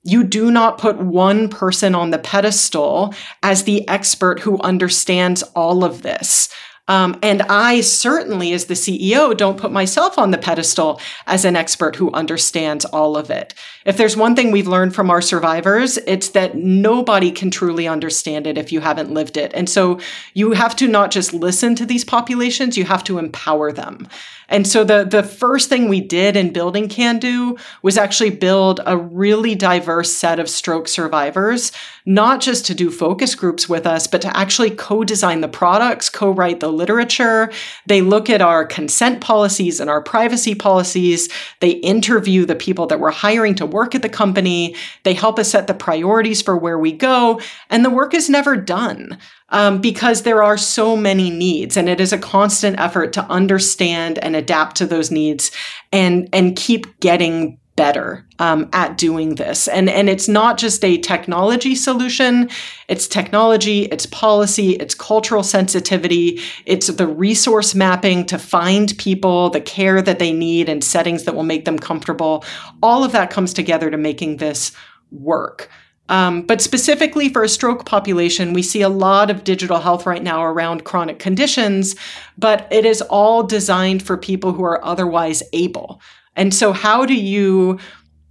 You 0.03 0.25
do 0.25 0.51
not 0.51 0.79
put 0.79 0.99
one 0.99 1.49
person 1.49 1.95
on 1.95 2.11
the 2.11 2.18
pedestal 2.18 3.14
as 3.45 3.62
the 3.62 3.87
expert 3.88 4.40
who 4.40 4.61
understands 4.62 5.45
all 5.55 5.85
of 5.85 6.03
this. 6.03 6.49
Um, 6.88 7.18
and 7.23 7.42
I 7.42 7.81
certainly, 7.81 8.53
as 8.53 8.66
the 8.66 8.75
CEO, 8.75 9.37
don't 9.37 9.59
put 9.59 9.71
myself 9.71 10.18
on 10.18 10.33
the 10.33 10.38
pedestal 10.38 11.01
as 11.27 11.45
an 11.45 11.55
expert 11.55 11.97
who 11.97 12.12
understands 12.12 12.85
all 12.85 13.16
of 13.16 13.31
it. 13.31 13.55
If 13.85 13.97
there's 13.97 14.16
one 14.16 14.37
thing 14.37 14.51
we've 14.51 14.68
learned 14.68 14.95
from 14.95 15.11
our 15.11 15.21
survivors, 15.21 15.99
it's 15.99 16.31
that 16.31 16.57
nobody 16.57 17.31
can 17.31 17.51
truly 17.51 17.88
understand 17.88 18.47
it 18.47 18.59
if 18.59 18.73
you 18.73 18.81
haven't 18.81 19.12
lived 19.12 19.37
it. 19.37 19.53
And 19.55 19.68
so 19.68 19.99
you 20.35 20.53
have 20.53 20.77
to 20.77 20.88
not 20.88 21.11
just 21.11 21.33
listen 21.33 21.75
to 21.77 21.87
these 21.87 22.05
populations, 22.05 22.77
you 22.77 22.85
have 22.85 23.05
to 23.05 23.18
empower 23.18 23.73
them. 23.73 24.09
And 24.53 24.66
so 24.66 24.85
the 24.85 25.05
the 25.05 25.23
first 25.23 25.71
thing 25.71 25.88
we 25.88 26.03
did 26.03 26.37
in 26.37 26.53
building 26.53 26.87
Kandu 26.87 27.59
was 27.81 27.97
actually 27.97 28.31
build 28.31 28.81
a 28.85 28.99
really 28.99 29.55
diverse 29.55 30.12
set 30.12 30.38
of 30.38 30.49
stroke 30.49 30.88
survivors, 30.88 31.73
not 32.05 32.42
just 32.42 32.66
to 32.66 32.75
do 32.75 32.90
focus 32.90 33.35
groups 33.35 33.66
with 33.66 33.87
us, 33.87 34.07
but 34.07 34.21
to 34.23 34.37
actually 34.37 34.71
co-design 34.71 35.40
the 35.40 35.49
products, 35.49 36.11
co-write 36.11 36.61
the 36.61 36.71
literature. 36.71 37.51
They 37.87 38.03
look 38.03 38.29
at 38.29 38.42
our 38.42 38.66
consent 38.66 39.23
policies 39.23 39.81
and 39.81 39.88
our 39.88 40.03
privacy 40.03 40.55
policies. 40.55 41.31
They 41.61 41.71
interview 41.71 42.45
the 42.45 42.55
people 42.55 42.87
that 42.88 43.01
we're 43.01 43.11
hiring 43.11 43.55
to 43.55 43.66
work 43.72 43.94
at 43.94 44.02
the 44.02 44.08
company. 44.08 44.76
They 45.02 45.14
help 45.14 45.38
us 45.38 45.50
set 45.50 45.66
the 45.66 45.74
priorities 45.74 46.42
for 46.42 46.56
where 46.56 46.78
we 46.78 46.92
go, 46.92 47.40
and 47.70 47.85
the 47.85 47.90
work 47.90 48.14
is 48.14 48.28
never 48.28 48.56
done 48.56 49.18
um, 49.52 49.80
because 49.80 50.22
there 50.22 50.42
are 50.42 50.56
so 50.56 50.96
many 50.96 51.30
needs 51.30 51.76
and 51.76 51.88
it 51.88 52.00
is 52.00 52.12
a 52.12 52.18
constant 52.18 52.80
effort 52.80 53.12
to 53.12 53.22
understand 53.24 54.18
and 54.18 54.35
adapt 54.35 54.76
to 54.76 54.87
those 54.87 55.11
needs 55.11 55.52
and 55.92 56.28
and 56.32 56.56
keep 56.56 56.98
getting 57.00 57.58
better 57.83 58.25
um, 58.38 58.68
at 58.73 58.97
doing 58.97 59.35
this. 59.35 59.66
And 59.66 59.90
and 59.90 60.09
it's 60.09 60.29
not 60.29 60.57
just 60.57 60.85
a 60.85 60.99
technology 60.99 61.75
solution. 61.75 62.49
It's 62.87 63.09
technology 63.09 63.87
it's 63.87 64.07
policy 64.07 64.75
it's 64.75 64.95
cultural 64.95 65.42
sensitivity. 65.42 66.40
It's 66.64 66.87
the 66.87 67.09
resource 67.09 67.75
mapping 67.75 68.25
to 68.27 68.38
find 68.38 68.97
people 68.99 69.51
the 69.51 69.61
care 69.61 70.01
that 70.01 70.21
they 70.21 70.33
need 70.33 70.68
and 70.68 70.85
settings 70.85 71.25
that 71.25 71.35
will 71.35 71.42
make 71.55 71.64
them 71.64 71.77
comfortable. 71.77 72.45
All 72.85 73.03
of 73.03 73.11
that 73.11 73.31
comes 73.31 73.53
together 73.53 73.90
to 73.90 73.97
making 73.97 74.37
this 74.37 74.71
work. 75.11 75.68
Um, 76.09 76.42
but 76.42 76.61
specifically 76.61 77.29
for 77.31 77.42
a 77.42 77.49
stroke 77.49 77.85
population, 77.85 78.53
we 78.53 78.62
see 78.62 78.83
a 78.83 78.88
lot 78.88 79.29
of 79.29 79.42
digital 79.42 79.81
health 79.81 80.07
right 80.07 80.23
now 80.23 80.45
around 80.45 80.85
chronic 80.85 81.18
conditions, 81.18 81.97
but 82.38 82.68
it 82.71 82.85
is 82.85 83.03
all 83.03 83.42
designed 83.42 84.03
for 84.03 84.16
people 84.16 84.53
who 84.53 84.62
are 84.62 84.85
otherwise 84.85 85.42
able. 85.53 86.01
And 86.37 86.55
so, 86.55 86.73
how 86.73 87.05
do 87.07 87.14
you 87.14 87.79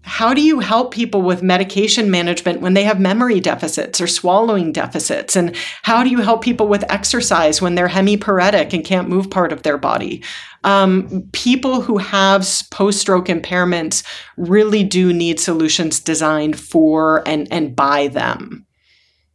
how 0.03 0.33
do 0.33 0.41
you 0.41 0.59
help 0.59 0.91
people 0.91 1.21
with 1.21 1.43
medication 1.43 2.09
management 2.09 2.59
when 2.59 2.73
they 2.73 2.83
have 2.83 2.99
memory 2.99 3.39
deficits 3.39 4.01
or 4.01 4.07
swallowing 4.07 4.71
deficits? 4.71 5.35
And 5.35 5.55
how 5.83 6.03
do 6.03 6.09
you 6.09 6.21
help 6.21 6.41
people 6.41 6.67
with 6.67 6.89
exercise 6.91 7.61
when 7.61 7.75
they're 7.75 7.87
hemiparetic 7.87 8.73
and 8.73 8.83
can't 8.83 9.09
move 9.09 9.29
part 9.29 9.53
of 9.53 9.61
their 9.61 9.77
body? 9.77 10.23
Um, 10.63 11.29
people 11.33 11.81
who 11.81 11.97
have 11.99 12.47
post 12.71 12.99
stroke 12.99 13.27
impairments 13.27 14.03
really 14.37 14.83
do 14.83 15.13
need 15.13 15.39
solutions 15.39 15.99
designed 15.99 16.59
for 16.59 17.27
and, 17.27 17.47
and 17.51 17.75
by 17.75 18.07
them. 18.07 18.65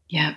Yeah. 0.09 0.35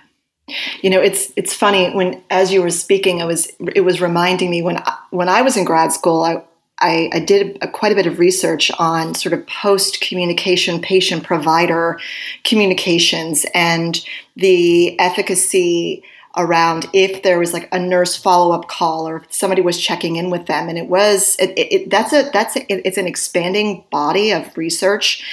You 0.80 0.90
know, 0.90 1.00
it's 1.00 1.32
it's 1.36 1.54
funny 1.54 1.94
when 1.94 2.24
as 2.28 2.52
you 2.52 2.60
were 2.60 2.70
speaking, 2.70 3.22
I 3.22 3.24
was 3.24 3.52
it 3.76 3.82
was 3.82 4.00
reminding 4.00 4.50
me 4.50 4.62
when 4.62 4.78
I, 4.78 4.96
when 5.10 5.28
I 5.28 5.42
was 5.42 5.56
in 5.56 5.64
grad 5.64 5.92
school, 5.92 6.24
I 6.24 6.42
I, 6.80 7.10
I 7.12 7.20
did 7.20 7.58
a, 7.60 7.68
quite 7.68 7.92
a 7.92 7.94
bit 7.94 8.06
of 8.06 8.18
research 8.18 8.70
on 8.78 9.14
sort 9.14 9.32
of 9.32 9.46
post 9.46 10.00
communication 10.00 10.80
patient 10.80 11.24
provider 11.24 11.98
communications 12.44 13.44
and 13.54 14.04
the 14.36 14.98
efficacy 14.98 16.02
around 16.36 16.86
if 16.92 17.22
there 17.22 17.38
was 17.38 17.52
like 17.52 17.68
a 17.72 17.78
nurse 17.78 18.16
follow 18.16 18.54
up 18.54 18.68
call 18.68 19.08
or 19.08 19.24
somebody 19.30 19.62
was 19.62 19.80
checking 19.80 20.16
in 20.16 20.30
with 20.30 20.46
them. 20.46 20.68
And 20.68 20.78
it 20.78 20.86
was 20.86 21.36
it, 21.38 21.52
it, 21.56 21.90
that's 21.90 22.12
a 22.12 22.30
that's 22.32 22.56
a, 22.56 22.86
it's 22.86 22.98
an 22.98 23.06
expanding 23.06 23.84
body 23.90 24.32
of 24.32 24.56
research. 24.56 25.24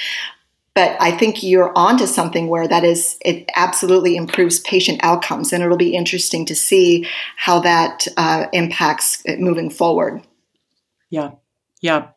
But 0.74 0.96
I 1.00 1.10
think 1.10 1.42
you're 1.42 1.76
onto 1.76 2.06
something 2.06 2.48
where 2.48 2.68
that 2.68 2.84
is 2.84 3.16
it 3.24 3.48
absolutely 3.56 4.16
improves 4.16 4.60
patient 4.60 5.00
outcomes. 5.02 5.52
And 5.52 5.62
it'll 5.62 5.76
be 5.76 5.94
interesting 5.94 6.44
to 6.46 6.54
see 6.54 7.06
how 7.36 7.60
that 7.60 8.06
uh, 8.16 8.46
impacts 8.52 9.22
moving 9.38 9.70
forward. 9.70 10.22
Yeah. 11.10 11.32
Yeah. 11.80 12.08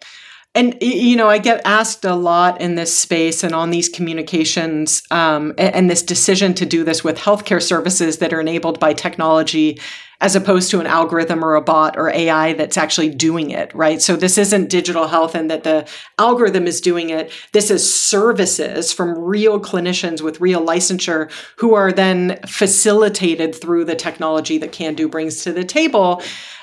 And 0.54 0.78
you 0.82 1.16
know, 1.16 1.30
I 1.30 1.38
get 1.38 1.62
asked 1.64 2.04
a 2.04 2.14
lot 2.14 2.60
in 2.60 2.76
this 2.76 2.94
space 2.98 3.42
and 3.42 3.56
on 3.56 3.70
these 3.72 3.88
communications, 3.88 5.02
um, 5.10 5.54
and, 5.58 5.76
and, 5.76 5.90
this 5.90 6.02
decision 6.02 6.54
to 6.56 6.66
do 6.66 6.84
this 6.84 7.06
with 7.06 7.18
healthcare 7.18 7.62
services 7.62 8.18
that 8.18 8.34
are 8.34 8.42
enabled 8.42 8.78
by 8.78 8.92
technology, 8.92 9.80
as 10.20 10.36
opposed 10.36 10.70
to 10.72 10.82
an 10.82 10.88
algorithm 10.88 11.46
or 11.46 11.56
a 11.56 11.62
bot 11.62 11.98
or 11.98 12.10
AI 12.10 12.52
that's 12.52 12.78
actually 12.78 13.10
doing 13.10 13.52
it, 13.52 13.74
right? 13.74 14.02
So 14.02 14.18
this 14.18 14.38
isn't 14.38 14.70
digital 14.70 15.08
health, 15.08 15.36
and 15.36 15.50
that 15.50 15.64
the 15.64 15.88
algorithm 16.20 16.68
is 16.68 16.82
doing 16.82 17.12
it. 17.12 17.32
This 17.54 17.72
is 17.72 17.94
services 17.94 18.92
from 18.92 19.18
real 19.18 19.58
clinicians 19.58 20.22
with 20.22 20.42
real 20.42 20.66
licensure 20.66 21.32
who 21.60 21.76
are 21.76 21.94
then 21.94 22.42
facilitated 22.46 23.56
through 23.56 23.86
the 23.86 23.96
technology 23.96 24.58
that 24.58 24.74
Kandu 24.74 25.10
brings 25.10 25.46
to 25.46 25.54
the 25.54 25.64
table. 25.64 26.22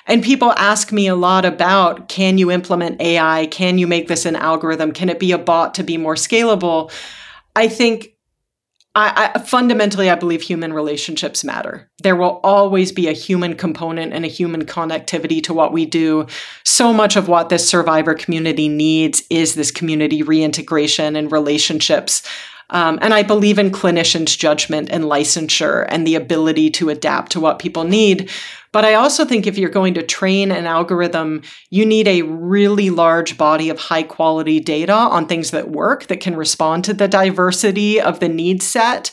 And 0.08 0.24
people 0.24 0.52
ask 0.56 0.90
me 0.90 1.06
a 1.06 1.14
lot 1.14 1.44
about 1.44 2.08
can 2.08 2.38
you 2.38 2.50
implement 2.50 3.00
AI? 3.00 3.46
Can 3.46 3.78
you 3.78 3.86
make 3.86 4.08
this 4.08 4.24
an 4.24 4.34
algorithm? 4.34 4.92
Can 4.92 5.10
it 5.10 5.20
be 5.20 5.32
a 5.32 5.38
bot 5.38 5.74
to 5.74 5.84
be 5.84 5.96
more 5.96 6.14
scalable? 6.14 6.90
I 7.54 7.68
think 7.68 8.14
I, 8.94 9.30
I, 9.34 9.38
fundamentally, 9.38 10.10
I 10.10 10.16
believe 10.16 10.42
human 10.42 10.72
relationships 10.72 11.44
matter. 11.44 11.88
There 12.02 12.16
will 12.16 12.40
always 12.42 12.90
be 12.90 13.06
a 13.06 13.12
human 13.12 13.54
component 13.54 14.12
and 14.12 14.24
a 14.24 14.28
human 14.28 14.64
connectivity 14.64 15.40
to 15.44 15.54
what 15.54 15.72
we 15.72 15.86
do. 15.86 16.26
So 16.64 16.92
much 16.92 17.14
of 17.14 17.28
what 17.28 17.48
this 17.48 17.68
survivor 17.68 18.14
community 18.14 18.68
needs 18.68 19.22
is 19.30 19.54
this 19.54 19.70
community 19.70 20.22
reintegration 20.22 21.14
and 21.14 21.30
relationships. 21.30 22.22
Um, 22.70 22.98
and 23.00 23.14
I 23.14 23.22
believe 23.22 23.58
in 23.58 23.70
clinicians' 23.70 24.36
judgment 24.36 24.90
and 24.90 25.04
licensure 25.04 25.86
and 25.88 26.06
the 26.06 26.14
ability 26.14 26.70
to 26.72 26.90
adapt 26.90 27.32
to 27.32 27.40
what 27.40 27.58
people 27.58 27.84
need. 27.84 28.30
But 28.72 28.84
I 28.84 28.94
also 28.94 29.24
think 29.24 29.46
if 29.46 29.56
you're 29.56 29.70
going 29.70 29.94
to 29.94 30.02
train 30.02 30.52
an 30.52 30.66
algorithm, 30.66 31.42
you 31.70 31.86
need 31.86 32.06
a 32.06 32.22
really 32.22 32.90
large 32.90 33.38
body 33.38 33.70
of 33.70 33.78
high 33.78 34.02
quality 34.02 34.60
data 34.60 34.92
on 34.92 35.26
things 35.26 35.50
that 35.52 35.70
work 35.70 36.06
that 36.08 36.20
can 36.20 36.36
respond 36.36 36.84
to 36.84 36.94
the 36.94 37.08
diversity 37.08 38.00
of 38.00 38.20
the 38.20 38.28
need 38.28 38.62
set. 38.62 39.10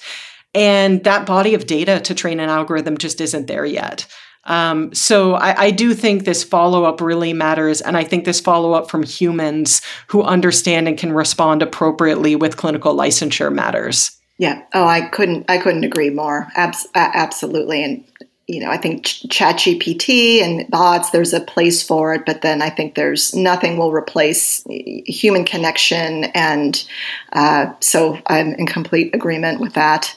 And 0.54 1.04
that 1.06 1.26
body 1.26 1.54
of 1.54 1.68
data 1.68 2.00
to 2.02 2.16
train 2.16 2.40
an 2.40 2.50
algorithm 2.50 2.98
just 2.98 3.22
isn't 3.22 3.48
there 3.48 3.66
yet. 3.66 4.06
Um, 4.46 4.94
so 4.94 5.34
I, 5.34 5.66
I, 5.66 5.72
do 5.72 5.96
think 5.96 6.24
this 6.24 6.44
follow 6.44 6.84
up 6.84 7.02
really 7.02 7.34
matters, 7.34 7.82
and 7.82 7.98
I 7.98 8.04
think 8.04 8.26
this 8.26 8.40
follow 8.40 8.74
up 8.74 8.92
from 8.92 9.02
humans 9.02 9.82
who 10.08 10.22
understand 10.22 10.88
and 10.88 10.98
can 10.98 11.14
respond 11.14 11.64
appropriately 11.64 12.36
with 12.36 12.56
clinical 12.56 12.96
licensure 12.96 13.52
matters. 13.52 14.12
Yeah. 14.38 14.62
Oh, 14.74 14.86
I 14.86 15.08
couldn't. 15.10 15.50
I 15.50 15.58
couldn't 15.58 15.84
agree 15.84 16.10
more. 16.10 16.48
Abs- 16.56 16.88
absolutely. 16.94 17.84
And 17.84 18.06
you 18.48 18.60
know, 18.60 18.70
I 18.70 18.78
think 18.78 19.06
ChatGPT 19.06 20.42
and 20.42 20.70
bots, 20.70 21.10
there's 21.10 21.34
a 21.34 21.40
place 21.40 21.82
for 21.82 22.14
it, 22.14 22.26
but 22.28 22.44
then 22.44 22.62
I 22.62 22.70
think 22.70 22.94
there's 22.94 23.34
nothing 23.34 23.76
will 23.76 23.92
replace 23.92 24.64
human 24.68 25.46
connection. 25.46 26.26
And 26.26 26.86
uh, 27.34 27.74
so 27.80 28.20
I'm 28.28 28.54
in 28.54 28.68
complete 28.68 29.16
agreement 29.16 29.60
with 29.60 29.74
that. 29.74 30.16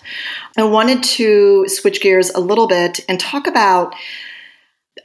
I 0.58 0.64
wanted 0.64 1.02
to 1.04 1.66
switch 1.68 2.02
gears 2.02 2.28
a 2.30 2.40
little 2.40 2.68
bit 2.68 3.00
and 3.08 3.18
talk 3.18 3.46
about. 3.46 3.94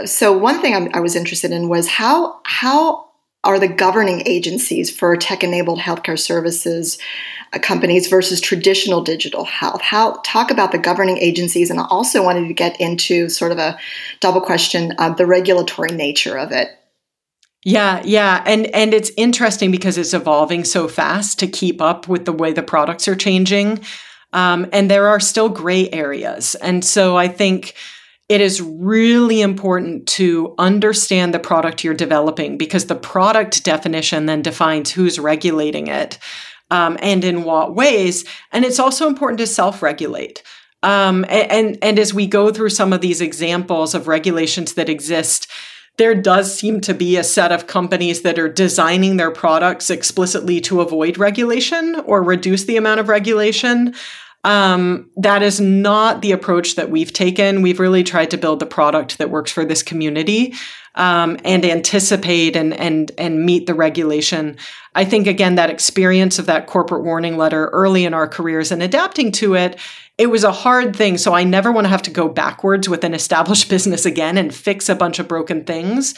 So 0.05 0.37
one 0.37 0.59
thing 0.59 0.75
I'm, 0.75 0.89
i 0.93 0.99
was 0.99 1.15
interested 1.15 1.51
in 1.51 1.69
was 1.69 1.87
how 1.87 2.41
how 2.45 3.12
are 3.43 3.59
the 3.59 3.67
governing 3.67 4.23
agencies 4.25 4.95
for 4.95 5.15
tech 5.17 5.43
enabled 5.43 5.79
healthcare 5.79 6.17
services 6.17 6.97
uh, 7.51 7.59
companies 7.59 8.07
versus 8.07 8.39
traditional 8.39 9.03
digital 9.03 9.45
health. 9.45 9.81
How 9.81 10.19
talk 10.23 10.49
about 10.49 10.71
the 10.71 10.77
governing 10.77 11.17
agencies, 11.17 11.69
and 11.69 11.79
I 11.79 11.85
also 11.89 12.23
wanted 12.23 12.47
to 12.47 12.53
get 12.53 12.79
into 12.79 13.29
sort 13.29 13.51
of 13.51 13.57
a 13.57 13.77
double 14.19 14.41
question 14.41 14.93
of 14.93 15.17
the 15.17 15.25
regulatory 15.25 15.91
nature 15.91 16.37
of 16.37 16.51
it. 16.51 16.69
Yeah, 17.65 18.01
yeah, 18.03 18.43
and 18.45 18.67
and 18.67 18.93
it's 18.93 19.11
interesting 19.17 19.71
because 19.71 19.97
it's 19.97 20.13
evolving 20.13 20.63
so 20.63 20.87
fast 20.87 21.39
to 21.39 21.47
keep 21.47 21.81
up 21.81 22.07
with 22.07 22.25
the 22.25 22.33
way 22.33 22.53
the 22.53 22.63
products 22.63 23.07
are 23.07 23.15
changing, 23.15 23.83
um, 24.33 24.67
and 24.73 24.89
there 24.89 25.07
are 25.07 25.19
still 25.19 25.49
gray 25.49 25.89
areas, 25.91 26.55
and 26.55 26.83
so 26.83 27.15
I 27.15 27.27
think 27.27 27.75
it 28.29 28.41
is 28.41 28.61
really 28.61 29.41
important 29.41 30.07
to 30.07 30.55
understand 30.57 31.33
the 31.33 31.39
product 31.39 31.83
you're 31.83 31.93
developing 31.93 32.57
because 32.57 32.85
the 32.85 32.95
product 32.95 33.63
definition 33.63 34.25
then 34.25 34.41
defines 34.41 34.91
who's 34.91 35.19
regulating 35.19 35.87
it 35.87 36.17
um, 36.71 36.97
and 37.01 37.23
in 37.23 37.43
what 37.43 37.75
ways, 37.75 38.25
and 38.51 38.65
it's 38.65 38.79
also 38.79 39.07
important 39.07 39.39
to 39.39 39.47
self-regulate. 39.47 40.41
Um, 40.81 41.25
and 41.29 41.77
and 41.81 41.99
as 41.99 42.13
we 42.13 42.27
go 42.27 42.51
through 42.51 42.69
some 42.69 42.91
of 42.91 43.01
these 43.01 43.21
examples 43.21 43.95
of 43.95 44.07
regulations 44.07 44.73
that 44.73 44.89
exist 44.89 45.49
there 45.97 46.15
does 46.15 46.53
seem 46.57 46.81
to 46.81 46.93
be 46.93 47.17
a 47.17 47.23
set 47.23 47.51
of 47.51 47.67
companies 47.67 48.23
that 48.23 48.39
are 48.39 48.49
designing 48.49 49.17
their 49.17 49.31
products 49.31 49.89
explicitly 49.89 50.59
to 50.61 50.81
avoid 50.81 51.17
regulation 51.17 51.95
or 52.05 52.23
reduce 52.23 52.63
the 52.63 52.77
amount 52.77 52.99
of 52.99 53.09
regulation. 53.09 53.93
Um, 54.45 55.09
that 55.15 55.41
is 55.41 55.61
not 55.61 56.21
the 56.21 56.33
approach 56.33 56.75
that 56.75 56.89
we've 56.89 57.13
taken. 57.13 57.61
We've 57.61 57.79
really 57.79 58.03
tried 58.03 58.31
to 58.31 58.37
build 58.37 58.59
the 58.59 58.65
product 58.65 59.17
that 59.17 59.29
works 59.29 59.51
for 59.51 59.63
this 59.63 59.81
community 59.81 60.53
um, 60.95 61.39
and 61.45 61.63
anticipate 61.63 62.55
and 62.55 62.73
and 62.73 63.11
and 63.17 63.45
meet 63.45 63.67
the 63.67 63.73
regulation. 63.73 64.57
I 64.95 65.05
think 65.05 65.27
again 65.27 65.55
that 65.55 65.69
experience 65.69 66.39
of 66.39 66.45
that 66.47 66.67
corporate 66.67 67.03
warning 67.03 67.37
letter 67.37 67.67
early 67.67 68.03
in 68.03 68.13
our 68.13 68.27
careers 68.27 68.71
and 68.71 68.83
adapting 68.83 69.31
to 69.33 69.55
it 69.55 69.79
it 70.17 70.27
was 70.27 70.43
a 70.43 70.51
hard 70.51 70.95
thing. 70.95 71.17
So 71.17 71.33
I 71.33 71.43
never 71.43 71.71
want 71.71 71.85
to 71.85 71.89
have 71.89 72.03
to 72.03 72.11
go 72.11 72.29
backwards 72.29 72.87
with 72.87 73.03
an 73.03 73.13
established 73.13 73.69
business 73.69 74.05
again 74.05 74.37
and 74.37 74.53
fix 74.53 74.89
a 74.89 74.95
bunch 74.95 75.19
of 75.19 75.27
broken 75.27 75.63
things. 75.63 76.13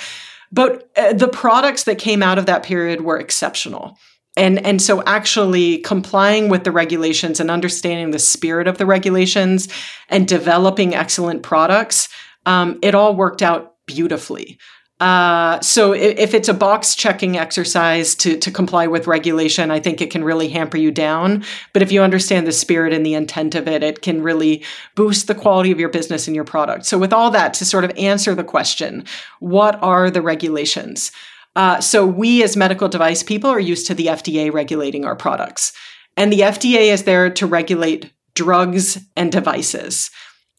But 0.51 0.89
uh, 0.95 1.13
the 1.13 1.27
products 1.27 1.83
that 1.83 1.97
came 1.97 2.21
out 2.21 2.37
of 2.37 2.45
that 2.45 2.63
period 2.63 3.01
were 3.01 3.17
exceptional. 3.17 3.97
And, 4.37 4.63
and 4.65 4.81
so 4.81 5.01
actually 5.03 5.77
complying 5.79 6.49
with 6.49 6.65
the 6.65 6.71
regulations 6.71 7.39
and 7.39 7.49
understanding 7.49 8.11
the 8.11 8.19
spirit 8.19 8.67
of 8.67 8.77
the 8.77 8.85
regulations 8.85 9.69
and 10.09 10.27
developing 10.27 10.93
excellent 10.93 11.41
products, 11.41 12.09
um, 12.45 12.77
it 12.81 12.95
all 12.95 13.15
worked 13.15 13.41
out 13.41 13.75
beautifully. 13.85 14.59
Uh, 15.01 15.59
so 15.59 15.91
if, 15.91 16.17
if, 16.17 16.33
it's 16.33 16.47
a 16.47 16.53
box 16.53 16.95
checking 16.95 17.37
exercise 17.37 18.15
to, 18.15 18.37
to 18.37 18.49
comply 18.49 18.87
with 18.87 19.07
regulation, 19.07 19.69
I 19.69 19.81
think 19.81 19.99
it 19.99 20.09
can 20.09 20.23
really 20.23 20.47
hamper 20.47 20.77
you 20.77 20.89
down. 20.89 21.43
But 21.73 21.81
if 21.81 21.91
you 21.91 22.01
understand 22.01 22.47
the 22.47 22.53
spirit 22.53 22.93
and 22.93 23.05
the 23.05 23.13
intent 23.13 23.55
of 23.55 23.67
it, 23.67 23.83
it 23.83 24.01
can 24.01 24.21
really 24.21 24.63
boost 24.95 25.27
the 25.27 25.35
quality 25.35 25.71
of 25.71 25.81
your 25.81 25.89
business 25.89 26.27
and 26.27 26.35
your 26.35 26.45
product. 26.45 26.85
So 26.85 26.97
with 26.97 27.11
all 27.11 27.29
that, 27.31 27.53
to 27.55 27.65
sort 27.65 27.83
of 27.83 27.91
answer 27.97 28.33
the 28.33 28.43
question, 28.43 29.03
what 29.39 29.77
are 29.83 30.09
the 30.09 30.21
regulations? 30.21 31.11
Uh, 31.55 31.79
so 31.79 32.05
we 32.05 32.43
as 32.43 32.57
medical 32.57 32.89
device 32.89 33.23
people 33.23 33.49
are 33.49 33.59
used 33.59 33.87
to 33.87 33.93
the 33.93 34.07
FDA 34.07 34.51
regulating 34.51 35.05
our 35.05 35.15
products. 35.15 35.71
And 36.17 36.31
the 36.31 36.41
FDA 36.41 36.91
is 36.93 37.03
there 37.03 37.29
to 37.29 37.47
regulate 37.47 38.11
drugs 38.33 38.99
and 39.15 39.31
devices. 39.31 40.09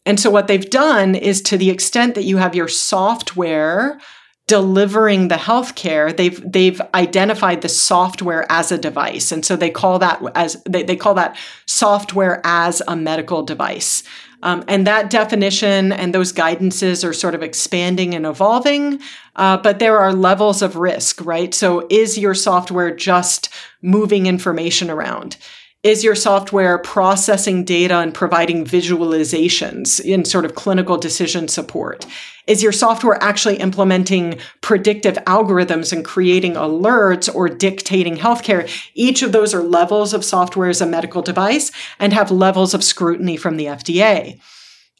And 0.05 0.19
so 0.19 0.29
what 0.29 0.47
they've 0.47 0.69
done 0.69 1.15
is 1.15 1.41
to 1.43 1.57
the 1.57 1.69
extent 1.69 2.15
that 2.15 2.23
you 2.23 2.37
have 2.37 2.55
your 2.55 2.67
software 2.67 3.99
delivering 4.47 5.27
the 5.27 5.35
healthcare, 5.35 6.15
they've 6.15 6.41
they've 6.49 6.81
identified 6.93 7.61
the 7.61 7.69
software 7.69 8.49
as 8.49 8.71
a 8.71 8.77
device, 8.77 9.31
and 9.31 9.45
so 9.45 9.57
they 9.57 9.69
call 9.69 9.99
that 9.99 10.21
as 10.35 10.61
they, 10.67 10.83
they 10.83 10.95
call 10.95 11.13
that 11.15 11.35
software 11.65 12.41
as 12.45 12.81
a 12.87 12.95
medical 12.95 13.43
device. 13.43 14.03
Um, 14.43 14.63
and 14.67 14.85
that 14.85 15.09
definition 15.09 15.91
and 15.91 16.13
those 16.13 16.31
guidances 16.31 17.03
are 17.03 17.11
sort 17.11 17.33
of 17.33 17.41
expanding 17.41 18.13
and 18.13 18.25
evolving, 18.25 19.01
uh, 19.37 19.57
but 19.57 19.79
there 19.79 19.97
are 19.97 20.13
levels 20.13 20.61
of 20.61 20.75
risk, 20.75 21.23
right? 21.23 21.53
So, 21.53 21.87
is 21.89 22.17
your 22.17 22.33
software 22.33 22.93
just 22.95 23.49
moving 23.81 24.25
information 24.25 24.89
around? 24.89 25.37
Is 25.83 26.03
your 26.03 26.15
software 26.15 26.79
processing 26.79 27.63
data 27.63 27.99
and 27.99 28.13
providing 28.13 28.65
visualizations 28.65 30.01
in 30.03 30.25
sort 30.25 30.43
of 30.43 30.55
clinical 30.55 30.97
decision 30.97 31.47
support? 31.47 32.05
Is 32.47 32.63
your 32.63 32.71
software 32.71 33.21
actually 33.21 33.57
implementing 33.57 34.39
predictive 34.61 35.15
algorithms 35.25 35.93
and 35.93 36.03
creating 36.03 36.53
alerts 36.53 37.33
or 37.33 37.47
dictating 37.47 38.17
healthcare? 38.17 38.67
Each 38.95 39.21
of 39.21 39.33
those 39.33 39.53
are 39.53 39.61
levels 39.61 40.13
of 40.13 40.25
software 40.25 40.69
as 40.69 40.81
a 40.81 40.85
medical 40.85 41.21
device 41.21 41.71
and 41.99 42.11
have 42.11 42.31
levels 42.31 42.73
of 42.73 42.83
scrutiny 42.83 43.37
from 43.37 43.57
the 43.57 43.65
FDA. 43.65 44.41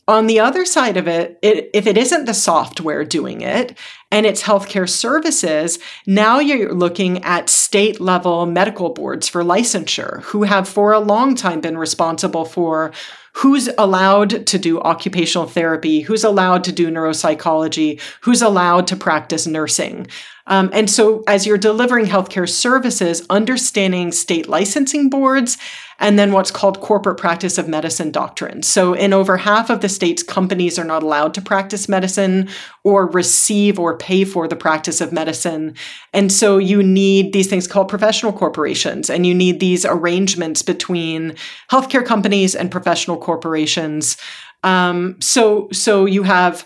On 0.10 0.28
the 0.28 0.40
other 0.40 0.64
side 0.64 0.96
of 0.96 1.06
it, 1.06 1.38
it, 1.42 1.70
if 1.74 1.86
it 1.86 1.98
isn't 1.98 2.26
the 2.26 2.34
software 2.34 3.04
doing 3.04 3.42
it 3.42 3.78
and 4.10 4.26
it's 4.26 4.42
healthcare 4.42 4.88
services, 4.88 5.80
now 6.06 6.40
you're 6.40 6.74
looking 6.74 7.22
at 7.26 7.50
state 7.50 8.00
level 8.00 8.46
medical 8.46 8.90
boards 8.94 9.28
for 9.28 9.44
licensure 9.44 10.22
who 10.24 10.44
have 10.44 10.70
for 10.70 10.94
a 10.94 11.00
long 11.00 11.36
time 11.36 11.60
been 11.60 11.78
responsible 11.78 12.46
for 12.46 12.94
who's 13.34 13.70
allowed 13.78 14.48
to 14.48 14.58
do 14.58 14.80
occupational 14.80 15.46
therapy, 15.46 16.00
who's 16.00 16.24
allowed 16.24 16.64
to 16.64 16.72
do 16.72 16.90
neuropsychology, 16.90 18.02
who's 18.22 18.42
allowed 18.42 18.88
to 18.88 18.96
practice 18.96 19.46
nursing. 19.46 20.08
Um, 20.48 20.70
and 20.72 20.90
so, 20.90 21.24
as 21.28 21.46
you're 21.46 21.58
delivering 21.58 22.06
healthcare 22.06 22.50
services, 22.50 23.26
understanding 23.30 24.12
state 24.14 24.48
licensing 24.48 25.10
boards 25.10 25.58
and 26.00 26.18
then 26.18 26.32
what's 26.32 26.52
called 26.52 26.80
corporate 26.80 27.18
practice 27.18 27.58
of 27.58 27.68
medicine 27.68 28.12
doctrine. 28.12 28.64
So, 28.64 28.94
in 28.94 29.12
over 29.12 29.36
half 29.36 29.70
of 29.70 29.82
the 29.82 29.90
states, 29.90 30.24
companies 30.24 30.80
are 30.80 30.86
not 30.86 31.04
allowed 31.04 31.34
to 31.34 31.42
practice 31.42 31.90
medicine 31.90 32.48
or 32.86 33.08
receive 33.08 33.78
or 33.78 33.98
pay 33.98 34.24
for 34.24 34.48
the 34.48 34.56
practice 34.56 35.02
of 35.02 35.12
medicine. 35.12 35.76
And 36.14 36.32
so, 36.32 36.58
you 36.58 36.82
need 36.82 37.34
these 37.34 37.48
things 37.48 37.68
called 37.68 37.90
professional 37.90 38.32
corporations, 38.32 39.10
and 39.10 39.28
you 39.28 39.36
need 39.36 39.60
these 39.60 39.86
arrangements 39.86 40.62
between 40.62 41.36
healthcare 41.70 42.06
companies 42.06 42.56
and 42.56 42.72
professional 42.72 43.18
corporations. 43.18 44.18
Um, 44.64 45.18
so, 45.20 45.68
so 45.72 46.06
you 46.06 46.24
have 46.24 46.66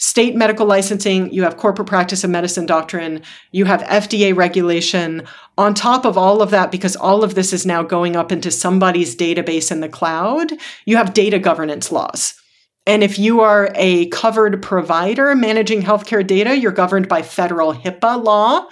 state 0.00 0.34
medical 0.34 0.66
licensing, 0.66 1.30
you 1.30 1.42
have 1.42 1.58
corporate 1.58 1.86
practice 1.86 2.24
of 2.24 2.30
medicine 2.30 2.64
doctrine, 2.64 3.22
you 3.52 3.66
have 3.66 3.82
FDA 3.82 4.34
regulation. 4.34 5.22
On 5.58 5.74
top 5.74 6.06
of 6.06 6.16
all 6.16 6.40
of 6.40 6.50
that, 6.50 6.72
because 6.72 6.96
all 6.96 7.22
of 7.22 7.34
this 7.34 7.52
is 7.52 7.66
now 7.66 7.82
going 7.82 8.16
up 8.16 8.32
into 8.32 8.50
somebody's 8.50 9.14
database 9.14 9.70
in 9.70 9.80
the 9.80 9.90
cloud, 9.90 10.52
you 10.86 10.96
have 10.96 11.12
data 11.12 11.38
governance 11.38 11.92
laws. 11.92 12.34
And 12.86 13.04
if 13.04 13.18
you 13.18 13.40
are 13.40 13.70
a 13.74 14.06
covered 14.06 14.62
provider 14.62 15.34
managing 15.34 15.82
healthcare 15.82 16.26
data, 16.26 16.56
you're 16.56 16.72
governed 16.72 17.06
by 17.06 17.20
federal 17.20 17.74
HIPAA 17.74 18.24
law. 18.24 18.66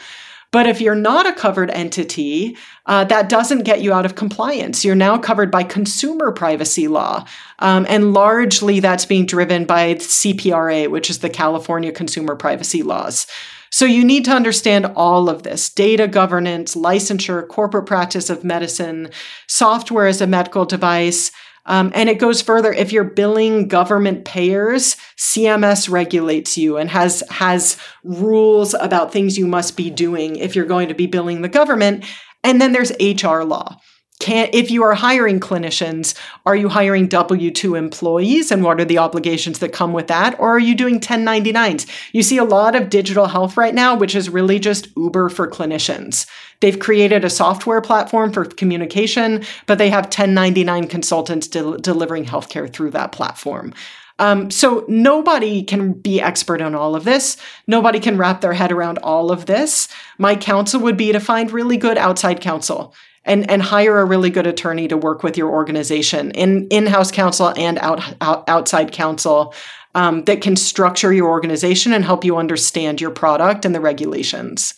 But 0.51 0.67
if 0.67 0.81
you're 0.81 0.95
not 0.95 1.27
a 1.27 1.35
covered 1.35 1.71
entity, 1.71 2.57
uh, 2.87 3.05
that 3.05 3.29
doesn't 3.29 3.65
get 3.65 3.83
you 3.83 3.93
out 3.93 4.07
of 4.07 4.15
compliance. 4.15 4.85
You're 4.85 4.95
now 4.95 5.19
covered 5.19 5.51
by 5.51 5.63
consumer 5.63 6.33
privacy 6.33 6.89
law. 6.89 7.27
Um, 7.59 7.85
and 7.89 8.15
largely 8.15 8.81
that's 8.81 9.05
being 9.05 9.27
driven 9.27 9.67
by 9.67 9.95
CPRA, 9.95 10.91
which 10.91 11.11
is 11.11 11.19
the 11.19 11.29
California 11.29 11.93
Consumer 11.93 12.35
Privacy 12.35 12.83
Laws. 12.83 13.27
So 13.71 13.85
you 13.85 14.05
need 14.05 14.25
to 14.25 14.31
understand 14.31 14.87
all 14.97 15.29
of 15.29 15.43
this 15.43 15.69
data 15.69 16.09
governance, 16.09 16.75
licensure, 16.75 17.47
corporate 17.47 17.85
practice 17.87 18.31
of 18.31 18.43
medicine, 18.43 19.11
software 19.47 20.07
as 20.07 20.23
a 20.23 20.27
medical 20.27 20.65
device. 20.65 21.31
Um, 21.69 21.93
and 21.95 22.09
it 22.09 22.19
goes 22.19 22.43
further. 22.43 22.73
If 22.73 22.93
you're 22.93 23.05
billing 23.05 23.69
government 23.69 24.25
payers, 24.25 24.97
CMS 25.17 25.89
regulates 25.89 26.59
you 26.59 26.79
and 26.79 26.91
has 26.91 27.23
has 27.31 27.77
rules 28.03 28.75
about 28.75 29.13
things 29.13 29.39
you 29.39 29.47
must 29.47 29.77
be 29.77 29.91
doing 29.91 30.37
if 30.37 30.57
you're 30.57 30.65
going 30.65 30.89
to 30.89 30.95
be 30.95 31.07
billing 31.07 31.43
the 31.43 31.49
government. 31.49 32.05
And 32.43 32.61
then 32.61 32.73
there's 32.73 32.93
HR 33.01 33.43
law 33.43 33.79
can 34.19 34.49
if 34.53 34.71
you 34.71 34.83
are 34.83 34.95
hiring 34.95 35.39
clinicians 35.39 36.15
are 36.45 36.57
you 36.57 36.69
hiring 36.69 37.09
w2 37.09 37.79
employees 37.79 38.51
and 38.51 38.65
what 38.65 38.81
are 38.81 38.85
the 38.85 38.99
obligations 38.99 39.61
that 39.61 39.73
come 39.73 39.93
with 39.93 40.09
that? 40.09 40.39
Or 40.41 40.51
are 40.51 40.59
you 40.59 40.75
doing 40.75 41.01
1099s 41.01 41.89
you 42.13 42.23
see 42.23 42.37
a 42.37 42.45
lot 42.45 42.75
of 42.75 42.91
digital 42.91 43.27
health 43.27 43.57
right 43.57 43.75
now 43.75 43.97
which 43.97 44.15
is 44.15 44.29
really 44.29 44.59
just 44.59 44.89
uber 44.97 45.29
for 45.29 45.49
clinicians. 45.49 46.27
They've 46.61 46.79
created 46.79 47.25
a 47.25 47.31
software 47.31 47.81
platform 47.81 48.33
for 48.33 48.45
communication 48.45 49.45
but 49.67 49.79
they 49.79 49.91
have 49.91 50.07
1099 50.07 50.89
consultants 50.89 51.47
de- 51.47 51.79
delivering 51.79 52.25
healthcare 52.25 52.73
through 52.73 52.91
that 52.91 53.13
platform. 53.13 53.73
Um, 54.21 54.51
so 54.51 54.85
nobody 54.89 55.63
can 55.63 55.93
be 55.93 56.21
expert 56.21 56.61
on 56.61 56.75
all 56.75 56.97
of 56.97 57.05
this. 57.05 57.37
Nobody 57.69 58.01
can 58.01 58.19
wrap 58.19 58.41
their 58.41 58.53
head 58.53 58.73
around 58.73 58.99
all 58.99 59.31
of 59.31 59.47
this. 59.47 59.87
My 60.19 60.35
counsel 60.35 60.81
would 60.81 60.97
be 60.97 61.13
to 61.13 61.21
find 61.21 61.53
really 61.53 61.77
good 61.77 61.97
outside 61.97 62.41
counsel 62.41 62.95
and 63.29 63.49
and 63.51 63.63
hire 63.63 63.99
a 63.99 64.05
really 64.05 64.31
good 64.31 64.47
attorney 64.47 64.89
to 64.89 64.97
work 64.97 65.23
with 65.23 65.37
your 65.37 65.51
organization 65.51 66.31
in 66.33 66.67
in-house 66.69 67.11
counsel 67.11 67.53
and 67.57 67.79
out, 67.79 68.03
out 68.21 68.49
outside 68.49 68.93
counsel 68.93 69.55
um, 69.95 70.25
that 70.25 70.41
can 70.41 70.57
structure 70.57 71.13
your 71.13 71.29
organization 71.29 71.93
and 71.93 72.05
help 72.05 72.25
you 72.25 72.37
understand 72.37 73.01
your 73.01 73.11
product 73.11 73.65
and 73.65 73.75
the 73.75 73.81
regulations 73.81 74.75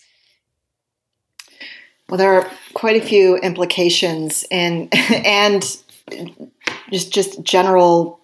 Well, 2.08 2.18
there 2.18 2.34
are 2.34 2.50
quite 2.74 3.00
a 3.00 3.04
few 3.04 3.36
implications 3.36 4.44
and 4.50 4.88
and 5.10 5.62
just 6.90 7.12
just 7.12 7.42
general 7.42 8.20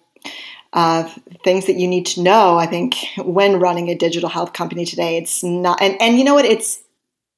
uh, 0.73 1.09
things 1.43 1.65
that 1.65 1.77
you 1.77 1.87
need 1.87 2.05
to 2.05 2.21
know. 2.21 2.57
I 2.57 2.65
think 2.65 2.95
when 3.17 3.59
running 3.59 3.89
a 3.89 3.95
digital 3.95 4.29
health 4.29 4.53
company 4.53 4.85
today, 4.85 5.17
it's 5.17 5.43
not, 5.43 5.81
and, 5.81 5.99
and 6.01 6.17
you 6.17 6.23
know 6.23 6.33
what, 6.33 6.45
it's 6.45 6.83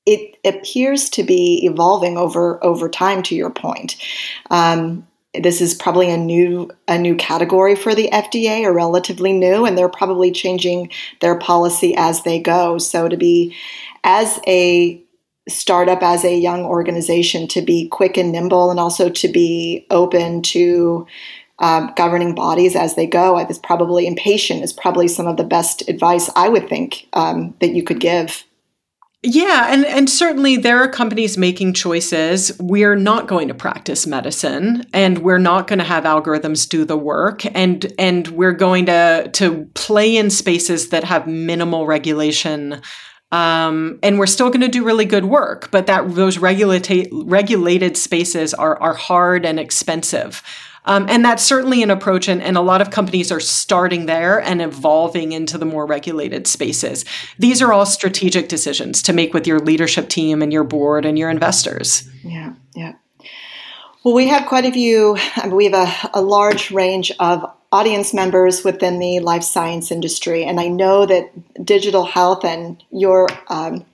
it 0.10 0.39
appears 0.43 1.08
to 1.12 1.24
be 1.24 1.62
evolving 1.63 2.17
over 2.17 2.63
over 2.63 2.89
time. 2.89 3.22
To 3.24 3.36
your 3.36 3.52
point, 3.52 3.95
um, 4.50 5.08
this 5.36 5.62
is 5.62 5.76
probably 5.76 6.10
a 6.10 6.17
new 6.17 6.72
a 6.88 6.98
new 6.98 7.15
category 7.15 7.76
for 7.76 7.93
the 7.93 8.10
FDA, 8.12 8.63
or 8.63 8.74
relatively 8.74 9.34
new, 9.34 9.65
and 9.65 9.78
they're 9.78 9.88
probably 9.88 10.32
changing 10.32 10.91
their 11.22 11.38
policy 11.38 11.93
as 11.95 12.24
they 12.24 12.39
go. 12.39 12.80
So 12.80 13.08
to 13.08 13.17
be 13.17 13.56
as 14.04 14.39
a 14.48 15.02
startup, 15.48 16.02
as 16.02 16.26
a 16.26 16.38
young 16.38 16.63
organization, 16.63 17.48
to 17.50 17.62
be 17.62 17.88
quick 17.88 18.17
and 18.17 18.32
nimble, 18.32 18.72
and 18.72 18.80
also 18.80 19.10
to 19.10 19.28
be 19.28 19.86
open 19.91 20.41
to 20.41 21.06
um, 21.60 21.91
governing 21.95 22.34
bodies 22.34 22.76
as 22.76 22.95
they 22.95 23.06
go. 23.06 23.36
I 23.36 23.43
was 23.43 23.60
probably 23.60 24.08
impatient 24.08 24.63
is 24.63 24.74
probably 24.74 25.08
some 25.08 25.28
of 25.28 25.38
the 25.38 25.43
best 25.43 25.88
advice 25.88 26.30
I 26.36 26.50
would 26.50 26.67
think 26.67 27.08
um, 27.13 27.54
that 27.60 27.76
you 27.76 27.84
could 27.84 28.00
give. 28.00 28.43
Yeah, 29.21 29.67
and 29.69 29.86
and 29.86 30.10
certainly 30.10 30.55
there 30.55 30.77
are 30.77 30.88
companies 30.88 31.38
making 31.38 31.73
choices. 31.73 32.58
We're 32.58 32.95
not 32.95 33.27
going 33.27 33.49
to 33.49 33.53
practice 33.53 34.08
medicine 34.08 34.86
and 34.93 35.17
we're 35.17 35.39
not 35.39 35.67
going 35.67 35.79
to 35.79 35.86
have 35.86 36.05
algorithms 36.05 36.69
do 36.69 36.86
the 36.86 36.97
work 36.97 37.45
and 37.53 37.91
and 37.99 38.29
we're 38.29 38.53
going 38.53 38.86
to 38.86 39.29
to 39.34 39.65
play 39.73 40.15
in 40.15 40.29
spaces 40.29 40.89
that 40.89 41.03
have 41.03 41.27
minimal 41.27 41.86
regulation 41.86 42.82
um, 43.32 43.99
and 44.01 44.17
we're 44.17 44.25
still 44.25 44.49
going 44.49 44.62
to 44.62 44.67
do 44.67 44.84
really 44.84 45.05
good 45.05 45.25
work, 45.25 45.69
but 45.69 45.86
that 45.88 46.15
those 46.15 46.38
regulated 46.38 47.10
regulated 47.12 47.97
spaces 47.97 48.53
are 48.53 48.82
are 48.82 48.93
hard 48.93 49.45
and 49.45 49.60
expensive. 49.60 50.41
Um, 50.89 51.06
and 51.08 51.23
that's 51.23 51.43
certainly 51.43 51.84
an 51.84 51.91
approach, 51.91 52.28
and, 52.28 52.41
and 52.41 52.58
a 52.58 52.62
lot 52.62 52.82
of 52.82 52.89
companies 52.89 53.32
are 53.32 53.39
starting 53.39 54.08
there 54.08 54.41
and 54.41 54.60
evolving 54.60 55.34
into 55.34 55.60
the 55.60 55.65
more 55.65 55.86
regulated 55.86 56.47
spaces. 56.47 57.06
These 57.38 57.62
are 57.62 57.71
all 57.71 57.86
strategic 57.86 58.49
decisions 58.49 59.04
to 59.04 59.13
make 59.13 59.32
with 59.32 59.45
your 59.45 59.60
leadership 59.60 60.10
team 60.10 60.41
and 60.41 60.52
your 60.52 60.63
board 60.63 61.06
and 61.06 61.19
your 61.19 61.30
investors. 61.30 62.10
Yeah, 62.23 62.54
yeah. 62.75 62.95
Well, 64.04 64.15
we 64.15 64.30
have 64.30 64.47
quite 64.47 64.65
a 64.65 64.71
few, 64.71 65.15
we 65.52 65.65
have 65.65 65.75
a, 65.75 66.19
a 66.19 66.21
large 66.23 66.71
range 66.71 67.12
of 67.19 67.45
audience 67.71 68.12
members 68.12 68.63
within 68.63 68.97
the 68.97 69.19
life 69.19 69.43
science 69.43 69.91
industry, 69.91 70.43
and 70.43 70.60
I 70.60 70.69
know 70.69 71.06
that 71.06 71.30
digital 71.63 72.06
health 72.06 72.43
and 72.43 72.84
your 72.89 73.28
um, 73.49 73.86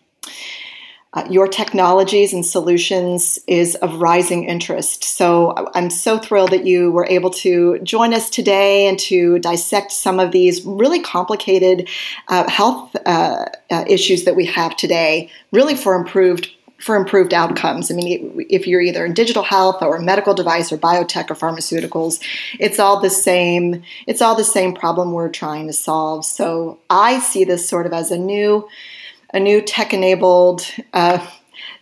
uh, 1.16 1.26
your 1.30 1.48
technologies 1.48 2.34
and 2.34 2.46
solutions 2.46 3.40
is 3.48 3.76
of 3.76 4.02
rising 4.02 4.44
interest. 4.44 5.04
So 5.04 5.70
I'm 5.74 5.90
so 5.90 6.18
thrilled 6.18 6.52
that 6.52 6.66
you 6.66 6.92
were 6.92 7.08
able 7.10 7.30
to 7.32 7.80
join 7.80 8.14
us 8.14 8.30
today 8.30 8.88
and 8.88 9.00
to 9.00 9.40
dissect 9.40 9.92
some 9.94 10.20
of 10.20 10.32
these 10.32 10.64
really 10.66 11.00
complicated 11.00 11.90
uh, 12.28 12.50
health 12.50 12.96
uh, 13.06 13.46
uh 13.72 13.86
issues 13.88 14.26
that 14.26 14.36
we 14.36 14.46
have 14.46 14.76
today, 14.76 15.32
really 15.52 15.76
for 15.76 15.96
improved 15.96 16.50
for 16.78 16.96
improved 16.96 17.34
outcomes. 17.34 17.90
I 17.90 17.96
mean, 17.96 18.46
if 18.50 18.68
you're 18.68 18.82
either 18.82 19.06
in 19.06 19.14
digital 19.14 19.44
health 19.44 19.82
or 19.82 19.98
medical 20.00 20.34
device 20.34 20.72
or 20.72 20.78
biotech 20.78 21.32
or 21.32 21.36
pharmaceuticals, 21.36 22.22
it's 22.60 22.80
all 22.80 23.00
the 23.00 23.10
same. 23.10 23.82
It's 24.08 24.22
all 24.22 24.36
the 24.36 24.44
same 24.44 24.74
problem 24.74 25.14
we're 25.14 25.30
trying 25.30 25.68
to 25.68 25.74
solve. 25.74 26.26
So 26.26 26.80
I 26.90 27.20
see 27.20 27.46
this 27.46 27.68
sort 27.68 27.86
of 27.86 27.94
as 27.94 28.12
a 28.12 28.18
new 28.18 28.68
a 29.36 29.40
new 29.40 29.62
tech-enabled, 29.62 30.66
uh, 30.94 31.20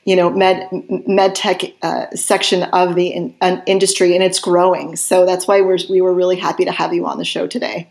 you 0.06 0.16
know, 0.16 0.30
med 0.30 0.68
med 1.08 1.36
tech 1.36 1.64
uh, 1.82 2.08
section 2.14 2.64
of 2.64 2.96
the 2.96 3.08
in, 3.08 3.36
industry, 3.66 4.16
and 4.16 4.24
it's 4.24 4.40
growing. 4.40 4.96
So 4.98 5.26
that's 5.26 5.48
why 5.48 5.62
we're 5.62 5.78
we 5.90 6.02
were 6.02 6.14
really 6.14 6.36
happy 6.36 6.66
to 6.66 6.72
have 6.72 6.94
you 6.94 7.06
on 7.06 7.18
the 7.18 7.26
show 7.26 7.48
today. 7.48 7.88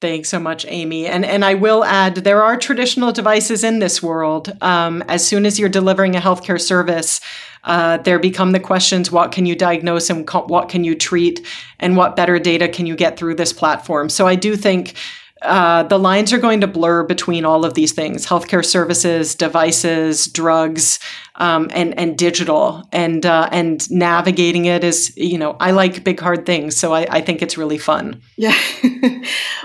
Thanks 0.00 0.28
so 0.28 0.38
much, 0.38 0.64
Amy. 0.68 1.06
And 1.06 1.24
and 1.24 1.44
I 1.44 1.54
will 1.54 1.84
add, 1.84 2.14
there 2.14 2.42
are 2.42 2.56
traditional 2.56 3.12
devices 3.12 3.64
in 3.64 3.80
this 3.80 4.00
world. 4.00 4.56
Um, 4.60 5.02
as 5.08 5.26
soon 5.26 5.44
as 5.44 5.58
you're 5.58 5.68
delivering 5.68 6.14
a 6.14 6.20
healthcare 6.20 6.60
service, 6.60 7.20
uh, 7.64 7.98
there 7.98 8.20
become 8.20 8.52
the 8.52 8.60
questions: 8.60 9.10
What 9.10 9.32
can 9.32 9.44
you 9.44 9.56
diagnose 9.56 10.08
and 10.08 10.24
co- 10.24 10.46
what 10.46 10.68
can 10.68 10.84
you 10.84 10.94
treat, 10.94 11.44
and 11.80 11.96
what 11.96 12.14
better 12.14 12.38
data 12.38 12.68
can 12.68 12.86
you 12.86 12.94
get 12.94 13.18
through 13.18 13.34
this 13.34 13.52
platform? 13.52 14.08
So 14.08 14.26
I 14.26 14.36
do 14.36 14.56
think 14.56 14.94
uh, 15.42 15.84
the 15.84 15.98
lines 15.98 16.32
are 16.32 16.38
going 16.38 16.60
to 16.60 16.66
blur 16.66 17.04
between 17.04 17.44
all 17.44 17.64
of 17.64 17.74
these 17.74 17.92
things 17.92 18.26
healthcare 18.26 18.64
services 18.64 19.34
devices 19.34 20.26
drugs 20.26 20.98
um, 21.36 21.70
and 21.72 21.98
and 21.98 22.18
digital. 22.18 22.86
And 22.92 23.24
uh, 23.24 23.48
and 23.52 23.88
navigating 23.90 24.66
it 24.66 24.84
is 24.84 25.16
you 25.16 25.38
know 25.38 25.56
I 25.60 25.70
like 25.70 26.04
big 26.04 26.20
hard 26.20 26.44
things 26.44 26.76
so 26.76 26.92
I, 26.92 27.06
I 27.10 27.20
think 27.20 27.42
it's 27.42 27.56
really 27.56 27.78
fun. 27.78 28.20
Yeah. 28.36 28.56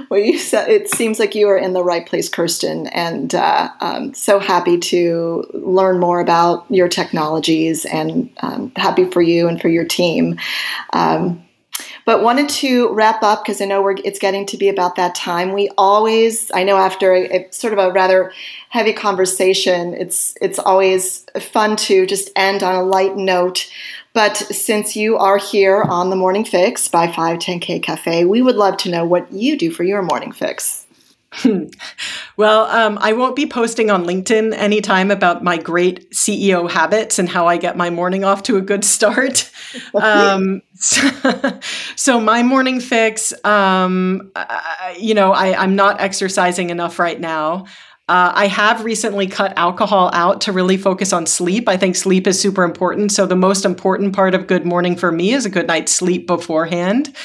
Well 0.09 0.19
you 0.19 0.38
said 0.38 0.69
it 0.69 0.89
seems 0.89 1.19
like 1.19 1.33
you 1.33 1.47
are 1.47 1.57
in 1.57 1.73
the 1.73 1.83
right 1.83 2.05
place 2.05 2.27
Kirsten 2.27 2.88
and 2.88 3.33
uh, 3.33 3.69
I'm 3.79 4.13
so 4.13 4.39
happy 4.39 4.77
to 4.77 5.45
learn 5.53 5.99
more 5.99 6.19
about 6.19 6.65
your 6.69 6.88
technologies 6.88 7.86
and 7.86 8.29
um, 8.41 8.71
happy 8.75 9.05
for 9.05 9.21
you 9.21 9.47
and 9.47 9.62
for 9.62 9.69
your 9.69 9.86
team. 9.86 10.39
Um, 10.91 11.42
but 12.05 12.23
wanted 12.23 12.49
to 12.49 12.93
wrap 12.93 13.23
up 13.23 13.43
because 13.43 13.62
I 13.62 13.65
know 13.65 13.81
we're, 13.81 13.95
it's 14.03 14.19
getting 14.19 14.45
to 14.47 14.57
be 14.57 14.69
about 14.69 14.95
that 14.95 15.15
time. 15.15 15.53
We 15.53 15.69
always, 15.77 16.51
I 16.53 16.63
know 16.63 16.77
after 16.77 17.13
a, 17.13 17.23
a, 17.23 17.51
sort 17.51 17.73
of 17.73 17.79
a 17.79 17.91
rather 17.91 18.31
heavy 18.69 18.93
conversation, 18.93 19.93
it's 19.93 20.36
it's 20.41 20.59
always 20.59 21.25
fun 21.39 21.75
to 21.77 22.05
just 22.05 22.29
end 22.36 22.63
on 22.63 22.75
a 22.75 22.83
light 22.83 23.15
note. 23.15 23.69
But 24.13 24.38
since 24.38 24.95
you 24.95 25.17
are 25.17 25.38
here 25.38 25.81
on 25.81 26.12
the 26.12 26.15
Morning 26.15 26.45
Fix 26.45 26.88
by 26.88 27.07
510K 27.07 27.81
Cafe, 27.81 28.25
we 28.25 28.43
would 28.43 28.55
love 28.55 28.77
to 28.77 28.91
know 28.91 29.05
what 29.05 29.31
you 29.31 29.57
do 29.57 29.71
for 29.71 29.83
your 29.83 30.03
morning 30.03 30.31
fix. 30.31 30.86
well, 32.36 32.65
um, 32.65 32.98
I 33.00 33.13
won't 33.13 33.36
be 33.36 33.46
posting 33.46 33.91
on 33.91 34.06
LinkedIn 34.06 34.54
anytime 34.54 35.12
about 35.12 35.43
my 35.43 35.58
great 35.58 36.12
CEO 36.12 36.69
habits 36.69 37.19
and 37.19 37.30
how 37.30 37.48
I 37.48 37.58
get 37.58 37.78
my 37.78 37.89
morning 37.89 38.24
off 38.24 38.43
to 38.43 38.58
a 38.58 38.62
good 38.62 38.84
start. 38.84 39.52
um, 39.93 40.62
so, 40.76 41.10
so, 41.96 42.19
my 42.19 42.41
morning 42.41 42.80
fix, 42.80 43.34
um, 43.46 44.32
I, 44.36 44.98
you 45.00 45.13
know, 45.13 45.32
I, 45.32 45.62
I'm 45.62 45.76
not 45.76 46.02
exercising 46.02 46.69
enough 46.69 47.00
right 47.00 47.19
now. 47.19 47.65
Uh, 48.10 48.34
I 48.36 48.48
have 48.48 48.84
recently 48.84 49.28
cut 49.28 49.54
alcohol 49.56 50.10
out 50.13 50.41
to 50.41 50.52
really 50.52 50.76
focus 50.76 51.13
on 51.13 51.26
sleep. 51.26 51.69
I 51.69 51.78
think 51.78 51.96
sleep 51.96 52.28
is 52.28 52.39
super 52.39 52.63
important. 52.63 53.12
So, 53.12 53.26
the 53.26 53.36
most 53.36 53.63
important 53.63 54.15
part 54.15 54.34
of 54.34 54.48
good 54.48 54.65
morning 54.65 54.96
for 54.96 55.12
me 55.12 55.34
is 55.34 55.46
a 55.46 55.50
good 55.50 55.67
night's 55.67 55.91
sleep 55.91 56.28
beforehand. 56.28 57.15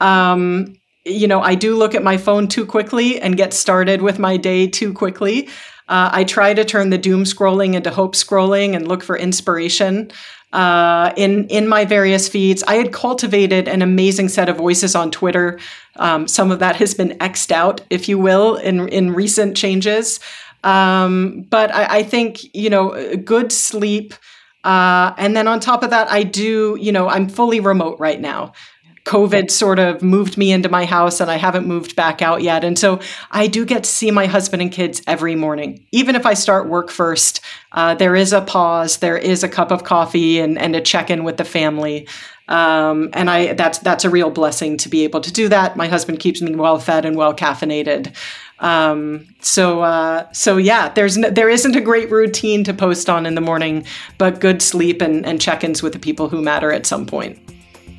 Um, 0.00 0.76
you 1.06 1.28
know, 1.28 1.40
I 1.40 1.54
do 1.54 1.76
look 1.76 1.94
at 1.94 2.02
my 2.02 2.16
phone 2.16 2.48
too 2.48 2.66
quickly 2.66 3.20
and 3.20 3.36
get 3.36 3.54
started 3.54 4.02
with 4.02 4.18
my 4.18 4.36
day 4.36 4.66
too 4.66 4.92
quickly. 4.92 5.48
Uh, 5.88 6.10
I 6.12 6.24
try 6.24 6.52
to 6.52 6.64
turn 6.64 6.90
the 6.90 6.98
doom 6.98 7.22
scrolling 7.22 7.74
into 7.74 7.90
hope 7.90 8.16
scrolling 8.16 8.74
and 8.74 8.88
look 8.88 9.04
for 9.04 9.16
inspiration 9.16 10.10
uh, 10.52 11.12
in 11.16 11.46
in 11.48 11.68
my 11.68 11.84
various 11.84 12.28
feeds. 12.28 12.62
I 12.64 12.74
had 12.74 12.92
cultivated 12.92 13.68
an 13.68 13.82
amazing 13.82 14.28
set 14.28 14.48
of 14.48 14.56
voices 14.56 14.96
on 14.96 15.12
Twitter. 15.12 15.60
Um, 15.96 16.26
some 16.26 16.50
of 16.50 16.58
that 16.58 16.76
has 16.76 16.94
been 16.94 17.10
xed 17.18 17.52
out, 17.52 17.82
if 17.88 18.08
you 18.08 18.18
will, 18.18 18.56
in 18.56 18.88
in 18.88 19.14
recent 19.14 19.56
changes. 19.56 20.18
Um, 20.64 21.46
but 21.48 21.72
I, 21.72 21.98
I, 21.98 22.02
think 22.02 22.52
you 22.52 22.70
know, 22.70 23.16
good 23.18 23.52
sleep. 23.52 24.14
Uh, 24.64 25.14
and 25.16 25.36
then 25.36 25.46
on 25.46 25.60
top 25.60 25.84
of 25.84 25.90
that, 25.90 26.10
I 26.10 26.24
do, 26.24 26.76
you 26.80 26.90
know, 26.90 27.08
I'm 27.08 27.28
fully 27.28 27.60
remote 27.60 28.00
right 28.00 28.20
now. 28.20 28.52
COVID 29.06 29.52
sort 29.52 29.78
of 29.78 30.02
moved 30.02 30.36
me 30.36 30.50
into 30.50 30.68
my 30.68 30.84
house 30.84 31.20
and 31.20 31.30
I 31.30 31.36
haven't 31.36 31.66
moved 31.66 31.94
back 31.94 32.20
out 32.20 32.42
yet. 32.42 32.64
And 32.64 32.76
so 32.76 33.00
I 33.30 33.46
do 33.46 33.64
get 33.64 33.84
to 33.84 33.88
see 33.88 34.10
my 34.10 34.26
husband 34.26 34.62
and 34.62 34.72
kids 34.72 35.00
every 35.06 35.36
morning. 35.36 35.86
Even 35.92 36.16
if 36.16 36.26
I 36.26 36.34
start 36.34 36.68
work 36.68 36.90
first, 36.90 37.40
uh, 37.70 37.94
there 37.94 38.16
is 38.16 38.32
a 38.32 38.40
pause, 38.40 38.98
there 38.98 39.16
is 39.16 39.44
a 39.44 39.48
cup 39.48 39.70
of 39.70 39.84
coffee 39.84 40.40
and, 40.40 40.58
and 40.58 40.74
a 40.74 40.80
check 40.80 41.08
in 41.08 41.22
with 41.22 41.36
the 41.36 41.44
family. 41.44 42.08
Um, 42.48 43.10
and 43.12 43.30
I 43.30 43.54
that's 43.54 43.78
that's 43.78 44.04
a 44.04 44.10
real 44.10 44.30
blessing 44.30 44.76
to 44.78 44.88
be 44.88 45.04
able 45.04 45.20
to 45.20 45.32
do 45.32 45.48
that. 45.48 45.76
My 45.76 45.88
husband 45.88 46.20
keeps 46.20 46.42
me 46.42 46.54
well 46.54 46.78
fed 46.78 47.04
and 47.04 47.16
well 47.16 47.34
caffeinated. 47.34 48.14
Um, 48.58 49.26
so 49.40 49.82
uh, 49.82 50.32
so 50.32 50.56
yeah, 50.56 50.88
there's 50.90 51.16
no, 51.16 51.30
there 51.30 51.48
isn't 51.48 51.76
a 51.76 51.80
great 51.80 52.10
routine 52.10 52.64
to 52.64 52.74
post 52.74 53.08
on 53.08 53.26
in 53.26 53.34
the 53.34 53.40
morning, 53.40 53.84
but 54.18 54.40
good 54.40 54.62
sleep 54.62 55.00
and, 55.00 55.26
and 55.26 55.40
check-ins 55.40 55.82
with 55.82 55.92
the 55.92 55.98
people 55.98 56.28
who 56.28 56.40
matter 56.40 56.72
at 56.72 56.86
some 56.86 57.06
point. 57.06 57.38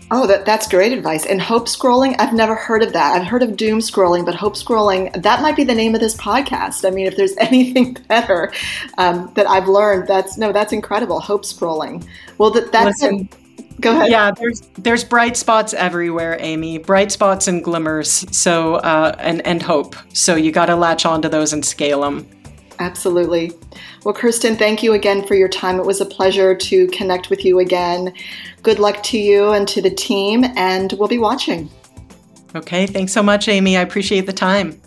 Oh, 0.10 0.26
that, 0.28 0.46
that's 0.46 0.67
great 0.67 0.93
advice. 0.93 1.26
And 1.26 1.41
hope 1.41 1.67
scrolling, 1.67 2.15
I've 2.17 2.34
never 2.34 2.56
heard 2.56 2.82
of 2.82 2.93
that. 2.93 3.13
I've 3.20 3.28
heard 3.28 3.43
of 3.43 3.58
doom 3.58 3.80
scrolling, 3.80 4.26
but 4.26 4.36
hope 4.36 4.56
scrolling, 4.56 5.21
that 5.21 5.42
might 5.42 5.58
be 5.58 5.65
the 5.65 5.75
name 5.75 5.96
of 5.96 6.02
this 6.02 6.15
podcast. 6.15 6.88
I 6.88 6.92
mean, 6.92 7.08
if 7.08 7.17
there's 7.17 7.36
anything 7.40 7.98
better 8.08 8.54
um, 8.98 9.32
that 9.36 9.48
I've 9.48 9.67
learned, 9.67 10.08
that's 10.08 10.38
no, 10.38 10.54
that's 10.54 10.71
incredible. 10.71 11.19
Hope 11.19 11.44
scrolling. 11.44 12.06
Well, 12.38 12.52
that, 12.52 12.71
that's. 12.71 13.02
Listen, 13.02 13.29
go 13.82 13.92
ahead. 13.92 14.10
Yeah, 14.10 14.32
there's 14.32 14.62
there's 14.77 15.04
bright 15.04 15.36
spots 15.36 15.73
everywhere, 15.73 16.38
Amy. 16.40 16.77
Bright 16.77 17.12
spots 17.12 17.50
and 17.50 17.62
glimmers. 17.62 18.25
So 18.36 18.75
uh, 18.75 19.13
and 19.19 19.46
and 19.46 19.62
hope. 19.62 19.96
So 20.13 20.36
you 20.36 20.54
got 20.54 20.67
to 20.67 20.77
latch 20.77 21.06
onto 21.06 21.27
those 21.27 21.52
and 21.52 21.65
scale 21.65 22.02
them. 22.02 22.25
Absolutely. 22.79 23.52
Well, 24.04 24.13
Kirsten, 24.13 24.56
thank 24.56 24.83
you 24.83 24.93
again 24.93 25.25
for 25.25 25.35
your 25.35 25.50
time. 25.50 25.79
It 25.79 25.85
was 25.85 26.02
a 26.02 26.06
pleasure 26.06 26.56
to 26.56 26.87
connect 26.87 27.29
with 27.29 27.43
you 27.43 27.60
again. 27.60 28.13
Good 28.63 28.79
luck 28.79 29.04
to 29.04 29.17
you 29.17 29.52
and 29.52 29.67
to 29.67 29.81
the 29.81 29.89
team, 29.89 30.45
and 30.56 30.93
we'll 30.93 31.08
be 31.08 31.17
watching. 31.17 31.69
Okay, 32.56 32.87
thanks 32.87 33.12
so 33.12 33.21
much, 33.21 33.48
Amy. 33.48 33.77
I 33.77 33.81
appreciate 33.81 34.25
the 34.25 34.33
time. 34.33 34.81